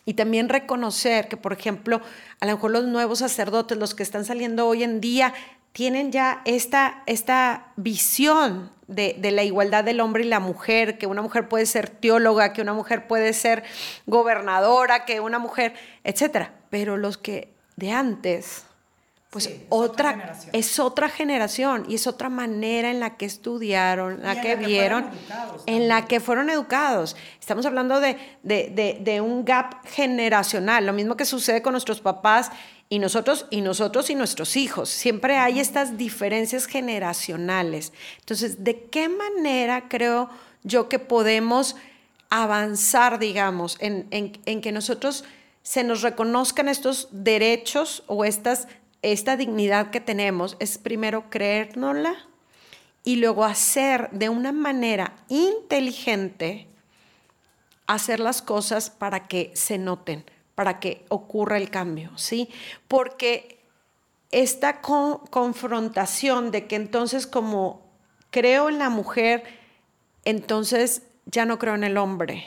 Y 0.05 0.15
también 0.15 0.49
reconocer 0.49 1.29
que, 1.29 1.37
por 1.37 1.53
ejemplo, 1.53 2.01
a 2.41 2.47
lo 2.47 2.53
mejor 2.53 2.73
los 2.73 2.85
nuevos 2.87 3.21
sacerdotes, 3.21 3.79
los 3.79 3.95
que 3.95 4.03
están 4.03 4.25
saliendo 4.25 4.67
hoy 4.67 4.83
en 4.83 5.01
día, 5.01 5.33
tienen 5.73 6.11
ya 6.11 6.43
esta, 6.45 7.05
esta 7.07 7.73
visión 7.77 8.73
de, 8.89 9.17
de, 9.19 9.31
la 9.31 9.45
igualdad 9.45 9.85
del 9.85 10.01
hombre 10.01 10.25
y 10.25 10.29
la 10.29 10.41
mujer, 10.41 10.99
que 10.99 11.07
una 11.07 11.23
mujer 11.23 11.49
puede 11.49 11.67
ser 11.67 11.89
teóloga, 11.89 12.53
que 12.53 12.63
una 12.63 12.75
mujer 12.75 13.07
puede 13.07 13.33
ser 13.33 13.63
gobernadora, 14.07 15.05
que 15.05 15.21
una 15.21 15.39
mujer, 15.39 15.75
etcétera. 16.03 16.53
Pero 16.69 16.97
los 16.97 17.17
que 17.17 17.55
de 17.77 17.93
antes, 17.93 18.67
pues 19.35 19.51
otra, 19.69 20.39
es 20.53 20.79
otra, 20.79 21.09
generación 21.09 21.87
y 21.89 21.97
es 21.97 22.07
otra 22.07 22.29
manera 22.29 22.93
en 22.93 23.01
la 23.01 23.17
que 23.17 23.27
estudiaron, 23.27 24.23
la 24.23 24.41
que, 24.41 24.55
vieron, 24.55 25.11
en 25.67 25.89
la 25.89 26.07
que 26.07 26.21
fueron 26.21 26.51
educados. 26.51 27.17
Estamos 27.41 27.67
hablando 27.67 27.99
de, 27.99 28.17
de, 28.45 29.21
un 29.21 29.45
gap 29.45 29.85
generacional, 29.87 30.87
lo 30.87 30.93
mismo 30.93 31.17
que 31.17 31.25
sucede 31.25 31.63
con 31.63 31.73
nuestros 31.73 32.01
papás 32.01 32.53
y 32.89 33.01
nosotros 33.01 33.47
y 33.51 33.61
nosotros 33.61 34.09
y 34.09 34.15
nuestros 34.15 34.57
hijos. 34.57 34.89
Siempre 34.89 35.37
hay 35.37 35.59
estas 35.59 35.99
diferencias 35.99 36.67
generacionales. 36.67 37.93
Entonces, 38.21 38.63
¿de 38.63 38.85
qué 38.85 39.09
manera 39.09 39.89
creo 39.89 40.31
yo 40.63 40.89
que 40.89 41.01
podemos 41.01 41.75
avanzar, 42.31 43.19
digamos, 43.19 43.79
en, 43.81 44.07
en, 44.13 44.39
en 44.47 44.61
que 44.61 44.71
nosotros 44.71 45.25
se 45.65 45.83
nos 45.83 46.03
reconozcan 46.03 46.69
estos 46.69 47.09
derechos 47.11 48.05
o 48.07 48.25
estas 48.25 48.69
esta 49.13 49.37
dignidad 49.37 49.91
que 49.91 50.01
tenemos 50.01 50.57
es 50.61 50.79
primero 50.79 51.29
creérnosla 51.29 52.15
y 53.05 53.17
luego 53.17 53.45
hacer 53.45 54.09
de 54.13 54.31
una 54.31 54.51
manera 54.51 55.15
inteligente, 55.29 56.69
hacer 57.87 58.19
las 58.19 58.41
cosas 58.41 58.89
para 58.89 59.29
que 59.29 59.51
se 59.55 59.77
noten, 59.77 60.25
para 60.55 60.81
que 60.81 61.05
ocurra 61.11 61.59
el 61.59 61.69
cambio, 61.69 62.17
¿sí? 62.17 62.49
Porque 62.89 63.61
esta 64.31 64.81
confrontación 64.81 66.51
de 66.51 66.67
que 66.67 66.77
entonces 66.77 67.27
como 67.27 67.87
creo 68.31 68.71
en 68.71 68.79
la 68.79 68.89
mujer, 68.89 69.45
entonces 70.25 71.03
ya 71.27 71.45
no 71.45 71.59
creo 71.59 71.75
en 71.75 71.85
el 71.85 71.99
hombre 71.99 72.47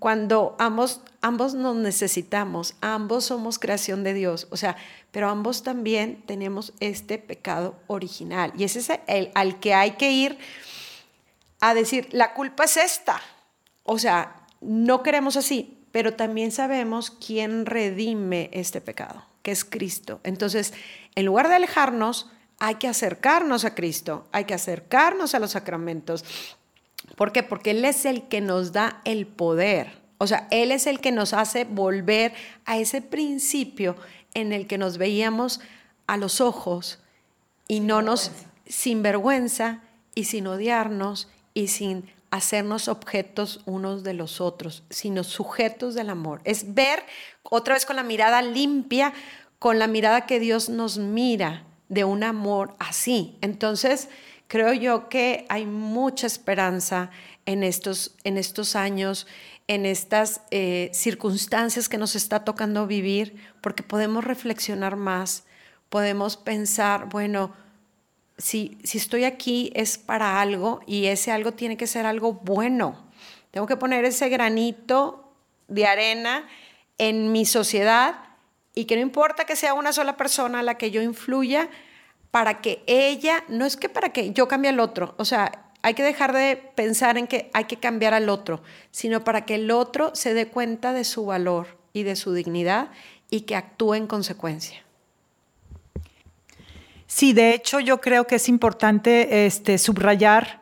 cuando 0.00 0.56
ambos, 0.58 1.02
ambos 1.20 1.52
nos 1.54 1.76
necesitamos, 1.76 2.74
ambos 2.80 3.26
somos 3.26 3.58
creación 3.58 4.02
de 4.02 4.14
Dios, 4.14 4.48
o 4.50 4.56
sea, 4.56 4.76
pero 5.10 5.28
ambos 5.28 5.62
también 5.62 6.22
tenemos 6.26 6.72
este 6.80 7.18
pecado 7.18 7.76
original. 7.86 8.52
Y 8.56 8.64
ese 8.64 8.78
es 8.78 8.90
el, 9.06 9.30
al 9.34 9.60
que 9.60 9.74
hay 9.74 9.92
que 9.92 10.10
ir 10.10 10.38
a 11.60 11.74
decir, 11.74 12.08
la 12.12 12.32
culpa 12.32 12.64
es 12.64 12.78
esta. 12.78 13.20
O 13.82 13.98
sea, 13.98 14.46
no 14.62 15.02
queremos 15.02 15.36
así, 15.36 15.78
pero 15.92 16.14
también 16.14 16.50
sabemos 16.50 17.10
quién 17.10 17.66
redime 17.66 18.48
este 18.54 18.80
pecado, 18.80 19.22
que 19.42 19.50
es 19.50 19.66
Cristo. 19.66 20.20
Entonces, 20.24 20.72
en 21.14 21.26
lugar 21.26 21.48
de 21.48 21.56
alejarnos, 21.56 22.30
hay 22.58 22.76
que 22.76 22.88
acercarnos 22.88 23.66
a 23.66 23.74
Cristo, 23.74 24.28
hay 24.32 24.44
que 24.44 24.54
acercarnos 24.54 25.34
a 25.34 25.38
los 25.38 25.50
sacramentos, 25.52 26.24
¿Por 27.16 27.32
qué? 27.32 27.42
Porque 27.42 27.72
Él 27.72 27.84
es 27.84 28.04
el 28.04 28.28
que 28.28 28.40
nos 28.40 28.72
da 28.72 29.00
el 29.04 29.26
poder. 29.26 30.00
O 30.18 30.26
sea, 30.26 30.48
Él 30.50 30.72
es 30.72 30.86
el 30.86 31.00
que 31.00 31.12
nos 31.12 31.32
hace 31.32 31.64
volver 31.64 32.32
a 32.64 32.78
ese 32.78 33.02
principio 33.02 33.96
en 34.34 34.52
el 34.52 34.66
que 34.66 34.78
nos 34.78 34.98
veíamos 34.98 35.60
a 36.06 36.16
los 36.16 36.40
ojos 36.40 36.98
y 37.68 37.80
no 37.80 38.02
nos 38.02 38.30
sin 38.66 39.02
vergüenza 39.02 39.80
y 40.14 40.24
sin 40.24 40.46
odiarnos 40.46 41.28
y 41.54 41.68
sin 41.68 42.10
hacernos 42.30 42.88
objetos 42.88 43.60
unos 43.66 44.04
de 44.04 44.14
los 44.14 44.40
otros, 44.40 44.84
sino 44.90 45.24
sujetos 45.24 45.94
del 45.94 46.10
amor. 46.10 46.40
Es 46.44 46.74
ver 46.74 47.02
otra 47.42 47.74
vez 47.74 47.86
con 47.86 47.96
la 47.96 48.02
mirada 48.02 48.42
limpia, 48.42 49.12
con 49.58 49.78
la 49.78 49.86
mirada 49.86 50.26
que 50.26 50.40
Dios 50.40 50.68
nos 50.68 50.98
mira 50.98 51.64
de 51.88 52.04
un 52.04 52.22
amor 52.22 52.74
así. 52.78 53.36
Entonces, 53.40 54.08
creo 54.50 54.72
yo 54.72 55.08
que 55.08 55.46
hay 55.48 55.64
mucha 55.64 56.26
esperanza 56.26 57.10
en 57.46 57.62
estos, 57.62 58.16
en 58.24 58.36
estos 58.36 58.74
años, 58.74 59.28
en 59.68 59.86
estas 59.86 60.40
eh, 60.50 60.90
circunstancias 60.92 61.88
que 61.88 61.98
nos 61.98 62.16
está 62.16 62.42
tocando 62.44 62.88
vivir, 62.88 63.36
porque 63.60 63.84
podemos 63.84 64.24
reflexionar 64.24 64.96
más, 64.96 65.44
podemos 65.88 66.36
pensar, 66.36 67.08
bueno, 67.10 67.54
si, 68.38 68.76
si 68.82 68.98
estoy 68.98 69.22
aquí 69.22 69.70
es 69.76 69.98
para 69.98 70.40
algo 70.40 70.80
y 70.84 71.06
ese 71.06 71.30
algo 71.30 71.52
tiene 71.52 71.76
que 71.76 71.86
ser 71.86 72.04
algo 72.04 72.32
bueno. 72.32 73.08
Tengo 73.52 73.68
que 73.68 73.76
poner 73.76 74.04
ese 74.04 74.28
granito 74.30 75.32
de 75.68 75.86
arena 75.86 76.48
en 76.98 77.30
mi 77.30 77.46
sociedad 77.46 78.16
y 78.74 78.86
que 78.86 78.96
no 78.96 79.02
importa 79.02 79.44
que 79.44 79.54
sea 79.54 79.74
una 79.74 79.92
sola 79.92 80.16
persona 80.16 80.64
la 80.64 80.76
que 80.76 80.90
yo 80.90 81.02
influya, 81.02 81.70
para 82.30 82.60
que 82.60 82.82
ella, 82.86 83.44
no 83.48 83.64
es 83.66 83.76
que 83.76 83.88
para 83.88 84.10
que 84.10 84.32
yo 84.32 84.48
cambie 84.48 84.70
al 84.70 84.80
otro, 84.80 85.14
o 85.18 85.24
sea, 85.24 85.70
hay 85.82 85.94
que 85.94 86.02
dejar 86.02 86.32
de 86.32 86.56
pensar 86.74 87.16
en 87.18 87.26
que 87.26 87.50
hay 87.54 87.64
que 87.64 87.78
cambiar 87.78 88.14
al 88.14 88.28
otro, 88.28 88.62
sino 88.90 89.24
para 89.24 89.44
que 89.44 89.54
el 89.54 89.70
otro 89.70 90.14
se 90.14 90.34
dé 90.34 90.46
cuenta 90.46 90.92
de 90.92 91.04
su 91.04 91.24
valor 91.26 91.78
y 91.92 92.02
de 92.02 92.16
su 92.16 92.34
dignidad 92.34 92.90
y 93.30 93.42
que 93.42 93.56
actúe 93.56 93.94
en 93.94 94.06
consecuencia. 94.06 94.84
Sí, 97.06 97.32
de 97.32 97.54
hecho 97.54 97.80
yo 97.80 98.00
creo 98.00 98.26
que 98.26 98.36
es 98.36 98.48
importante 98.48 99.46
este, 99.46 99.78
subrayar 99.78 100.60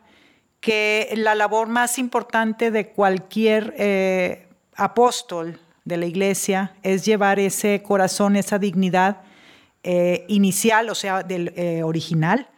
que 0.61 1.13
la 1.17 1.35
labor 1.35 1.69
más 1.69 1.99
importante 1.99 2.71
de 2.71 2.89
cualquier 2.89 3.75
eh, 3.77 4.47
apóstol 4.75 5.61
de 5.85 5.97
la 5.97 6.07
iglesia 6.07 6.75
es 6.83 7.05
llevar 7.05 7.39
ese 7.39 7.83
corazón, 7.83 8.37
esa 8.37 8.59
dignidad 8.59 9.23
eh, 9.83 10.25
inicial, 10.29 10.91
o 10.91 10.95
sea, 10.95 11.23
del 11.23 11.53
eh, 11.57 11.83
original, 11.83 12.49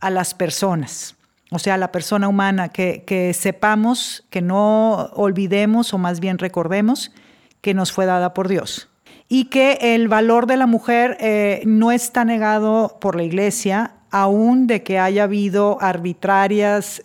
a 0.00 0.10
las 0.10 0.34
personas, 0.34 1.16
o 1.50 1.58
sea, 1.58 1.74
a 1.74 1.78
la 1.78 1.92
persona 1.92 2.28
humana, 2.28 2.68
que, 2.70 3.32
sepamos, 3.38 4.24
que 4.30 4.42
no 4.42 5.10
olvidemos 5.14 5.94
o 5.94 5.98
más 5.98 6.20
bien 6.20 6.38
recordemos 6.38 7.12
que 7.60 7.72
nos 7.72 7.92
fue 7.92 8.04
dada 8.04 8.34
por 8.34 8.48
Dios. 8.48 8.88
Y 9.28 9.46
que 9.46 9.78
el 9.80 10.08
valor 10.08 10.46
de 10.46 10.56
la 10.56 10.66
mujer 10.66 11.16
eh, 11.20 11.62
no 11.66 11.92
está 11.92 12.24
negado 12.24 12.98
por 13.00 13.16
la 13.16 13.22
Iglesia, 13.22 13.92
aún 14.10 14.66
de 14.66 14.82
que 14.82 14.98
haya 14.98 15.24
habido 15.24 15.78
arbitrarias 15.80 17.02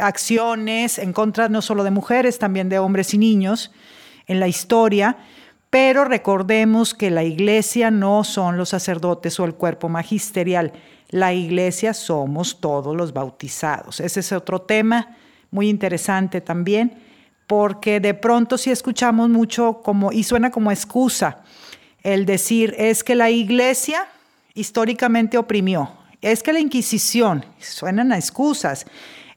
acciones 0.00 0.98
en 0.98 1.12
contra 1.12 1.48
no 1.48 1.62
solo 1.62 1.84
de 1.84 1.90
mujeres, 1.90 2.38
también 2.38 2.68
de 2.68 2.78
hombres 2.78 3.14
y 3.14 3.18
niños 3.18 3.70
en 4.26 4.40
la 4.40 4.48
historia, 4.48 5.16
pero 5.72 6.04
recordemos 6.04 6.92
que 6.92 7.10
la 7.10 7.24
Iglesia 7.24 7.90
no 7.90 8.24
son 8.24 8.58
los 8.58 8.68
sacerdotes 8.68 9.40
o 9.40 9.46
el 9.46 9.54
cuerpo 9.54 9.88
magisterial, 9.88 10.70
la 11.08 11.32
Iglesia 11.32 11.94
somos 11.94 12.60
todos 12.60 12.94
los 12.94 13.14
bautizados. 13.14 13.98
Ese 13.98 14.20
es 14.20 14.32
otro 14.32 14.60
tema 14.60 15.16
muy 15.50 15.70
interesante 15.70 16.42
también 16.42 16.92
porque 17.46 18.00
de 18.00 18.12
pronto 18.12 18.58
si 18.58 18.70
escuchamos 18.70 19.30
mucho 19.30 19.80
como, 19.82 20.12
y 20.12 20.24
suena 20.24 20.50
como 20.50 20.70
excusa, 20.70 21.38
el 22.02 22.26
decir 22.26 22.74
es 22.76 23.02
que 23.02 23.14
la 23.14 23.30
iglesia 23.30 24.06
históricamente 24.52 25.38
oprimió, 25.38 25.90
es 26.20 26.42
que 26.42 26.52
la 26.52 26.60
Inquisición, 26.60 27.46
suenan 27.58 28.12
a 28.12 28.18
excusas. 28.18 28.84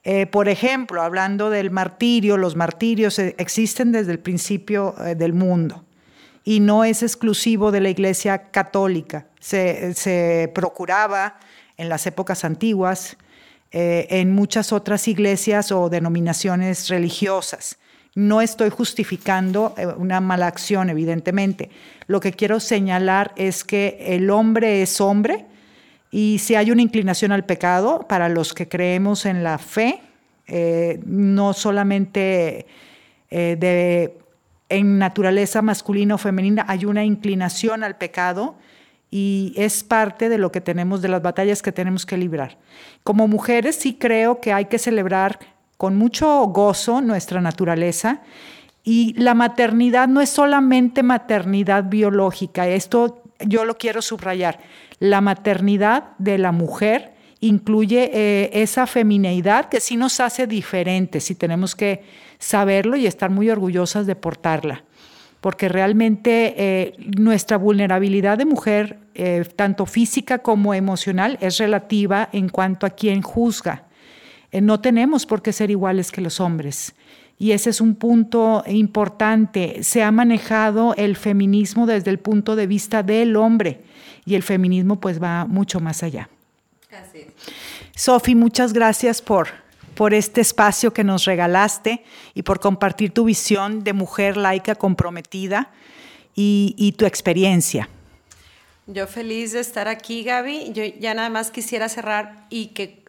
Eh, 0.04 0.26
por 0.26 0.50
ejemplo, 0.50 1.02
hablando 1.02 1.50
del 1.50 1.72
martirio, 1.72 2.36
los 2.36 2.58
martirios 2.58 3.20
eh, 3.20 3.36
existen 3.38 3.94
desde 3.94 4.12
el 4.12 4.20
principio 4.20 4.96
eh, 5.00 5.16
del 5.16 5.32
mundo 5.32 5.85
y 6.46 6.62
no 6.62 6.86
es 6.86 7.04
exclusivo 7.04 7.74
de 7.74 7.82
la 7.82 7.90
Iglesia 7.90 8.52
católica. 8.52 9.28
Se, 9.42 10.50
procuraba 10.56 11.38
en 11.76 11.90
las 11.90 12.08
épocas 12.08 12.46
antiguas, 12.46 13.18
en 13.72 14.34
muchas 14.34 14.72
otras 14.72 15.06
iglesias 15.10 15.74
o 15.74 15.90
denominaciones 15.90 16.88
religiosas. 16.88 17.78
No 18.16 18.40
estoy 18.40 18.70
justificando 18.70 19.76
eh, 19.78 19.88
una 19.88 20.22
mala 20.22 20.48
acción, 20.48 20.90
evidentemente. 20.90 21.70
Lo 22.08 22.22
que 22.22 22.32
quiero 22.32 22.62
señalar 22.62 23.34
es 23.36 23.66
que 23.66 23.98
el 24.08 24.30
hombre 24.30 24.82
es 24.82 25.02
hombre 25.02 25.46
y 26.12 26.40
si 26.40 26.56
hay 26.56 26.72
una 26.72 26.82
inclinación 26.82 27.34
al 27.34 27.44
pecado, 27.44 28.06
para 28.08 28.30
los 28.30 28.54
que 28.54 28.70
creemos 28.70 29.26
en 29.26 29.44
la 29.44 29.58
fe, 29.58 30.00
eh, 30.48 31.02
no 31.06 31.52
solamente 31.52 32.66
eh, 33.30 33.58
de, 33.60 34.18
en 34.70 34.98
naturaleza 34.98 35.62
masculina 35.62 36.16
o 36.16 36.18
femenina, 36.18 36.66
hay 36.68 36.86
una 36.86 37.04
inclinación 37.04 37.84
al 37.84 37.98
pecado 37.98 38.56
y 39.12 39.54
es 39.56 39.84
parte 39.84 40.30
de 40.30 40.38
lo 40.38 40.52
que 40.52 40.62
tenemos, 40.62 41.02
de 41.02 41.08
las 41.08 41.22
batallas 41.22 41.62
que 41.62 41.72
tenemos 41.72 42.06
que 42.06 42.18
librar. 42.18 42.58
Como 43.04 43.28
mujeres 43.28 43.76
sí 43.76 43.94
creo 43.94 44.42
que 44.42 44.52
hay 44.52 44.66
que 44.66 44.80
celebrar 44.80 45.40
con 45.78 45.96
mucho 45.98 46.28
gozo 46.48 47.02
nuestra 47.02 47.42
naturaleza. 47.42 48.22
Y 48.84 49.14
la 49.14 49.34
maternidad 49.34 50.08
no 50.08 50.22
es 50.22 50.30
solamente 50.30 51.02
maternidad 51.02 51.86
biológica, 51.86 52.68
esto 52.68 53.24
yo 53.40 53.66
lo 53.66 53.78
quiero 53.78 54.02
subrayar. 54.02 54.60
La 55.00 55.22
maternidad 55.22 56.12
de 56.20 56.38
la 56.38 56.52
mujer 56.52 57.14
incluye 57.40 58.12
eh, 58.14 58.50
esa 58.54 58.88
femineidad 58.88 59.70
que 59.70 59.80
sí 59.80 59.98
nos 59.98 60.20
hace 60.20 60.48
diferentes 60.48 61.30
y 61.32 61.36
tenemos 61.36 61.76
que 61.76 62.04
saberlo 62.46 62.96
y 62.96 63.08
estar 63.08 63.32
muy 63.32 63.50
orgullosas 63.50 64.06
de 64.06 64.16
portarla, 64.16 64.84
porque 65.42 65.68
realmente 65.68 66.54
eh, 66.58 66.94
nuestra 67.18 67.58
vulnerabilidad 67.58 68.38
de 68.38 68.46
mujer, 68.46 69.00
eh, 69.16 69.44
tanto 69.56 69.88
física 69.88 70.38
como 70.40 70.76
emocional, 70.76 71.40
es 71.42 71.58
relativa 71.58 72.30
en 72.32 72.50
cuanto 72.50 72.86
a 72.86 72.92
quien 72.92 73.24
juzga. 73.24 73.86
Eh, 74.52 74.62
no 74.62 74.80
tenemos 74.80 75.26
por 75.26 75.42
qué 75.42 75.52
ser 75.54 75.72
iguales 75.72 76.12
que 76.12 76.22
los 76.22 76.40
hombres. 76.40 76.94
Y 77.40 77.52
ese 77.52 77.72
es 77.72 77.82
un 77.82 77.96
punto 77.96 78.64
importante. 78.68 79.82
Se 79.82 80.04
ha 80.04 80.12
manejado 80.12 80.94
el 80.98 81.16
feminismo 81.16 81.88
desde 81.88 82.12
el 82.12 82.20
punto 82.20 82.56
de 82.56 82.68
vista 82.68 83.02
del 83.02 83.36
hombre 83.36 83.82
y 84.24 84.36
el 84.36 84.44
feminismo 84.44 85.00
pues 85.00 85.22
va 85.22 85.46
mucho 85.46 85.80
más 85.80 86.04
allá. 86.04 86.30
Sofi, 87.96 88.36
muchas 88.36 88.72
gracias 88.72 89.22
por, 89.22 89.48
por 89.96 90.14
este 90.14 90.42
espacio 90.42 90.94
que 90.94 91.04
nos 91.04 91.26
regalaste 91.26 92.04
y 92.34 92.44
por 92.44 92.60
compartir 92.60 93.12
tu 93.12 93.24
visión 93.26 93.84
de 93.84 93.94
mujer 93.94 94.38
laica 94.38 94.76
comprometida 94.76 95.72
y, 96.36 96.94
tu 96.98 97.06
experiencia. 97.06 97.90
Yo 98.88 99.08
feliz 99.08 99.54
de 99.54 99.62
estar 99.62 99.88
aquí, 99.88 100.24
Gaby. 100.24 100.74
Yo 100.74 100.84
ya 100.84 101.14
nada 101.14 101.30
más 101.30 101.50
quisiera 101.50 101.90
cerrar 101.90 102.46
y 102.50 102.68
que 102.68 103.04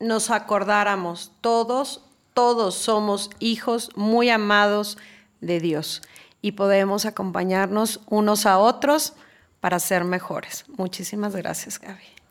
nos 0.00 0.30
acordáramos, 0.30 1.32
todos, 1.42 2.02
todos 2.34 2.74
somos 2.74 3.30
hijos 3.38 3.90
muy 3.94 4.30
amados 4.30 4.98
de 5.40 5.60
Dios 5.60 6.02
y 6.40 6.52
podemos 6.52 7.04
acompañarnos 7.06 8.00
unos 8.06 8.46
a 8.46 8.58
otros 8.58 9.12
para 9.60 9.78
ser 9.78 10.04
mejores. 10.04 10.64
Muchísimas 10.76 11.36
gracias, 11.36 11.78
Gaby. 11.78 12.21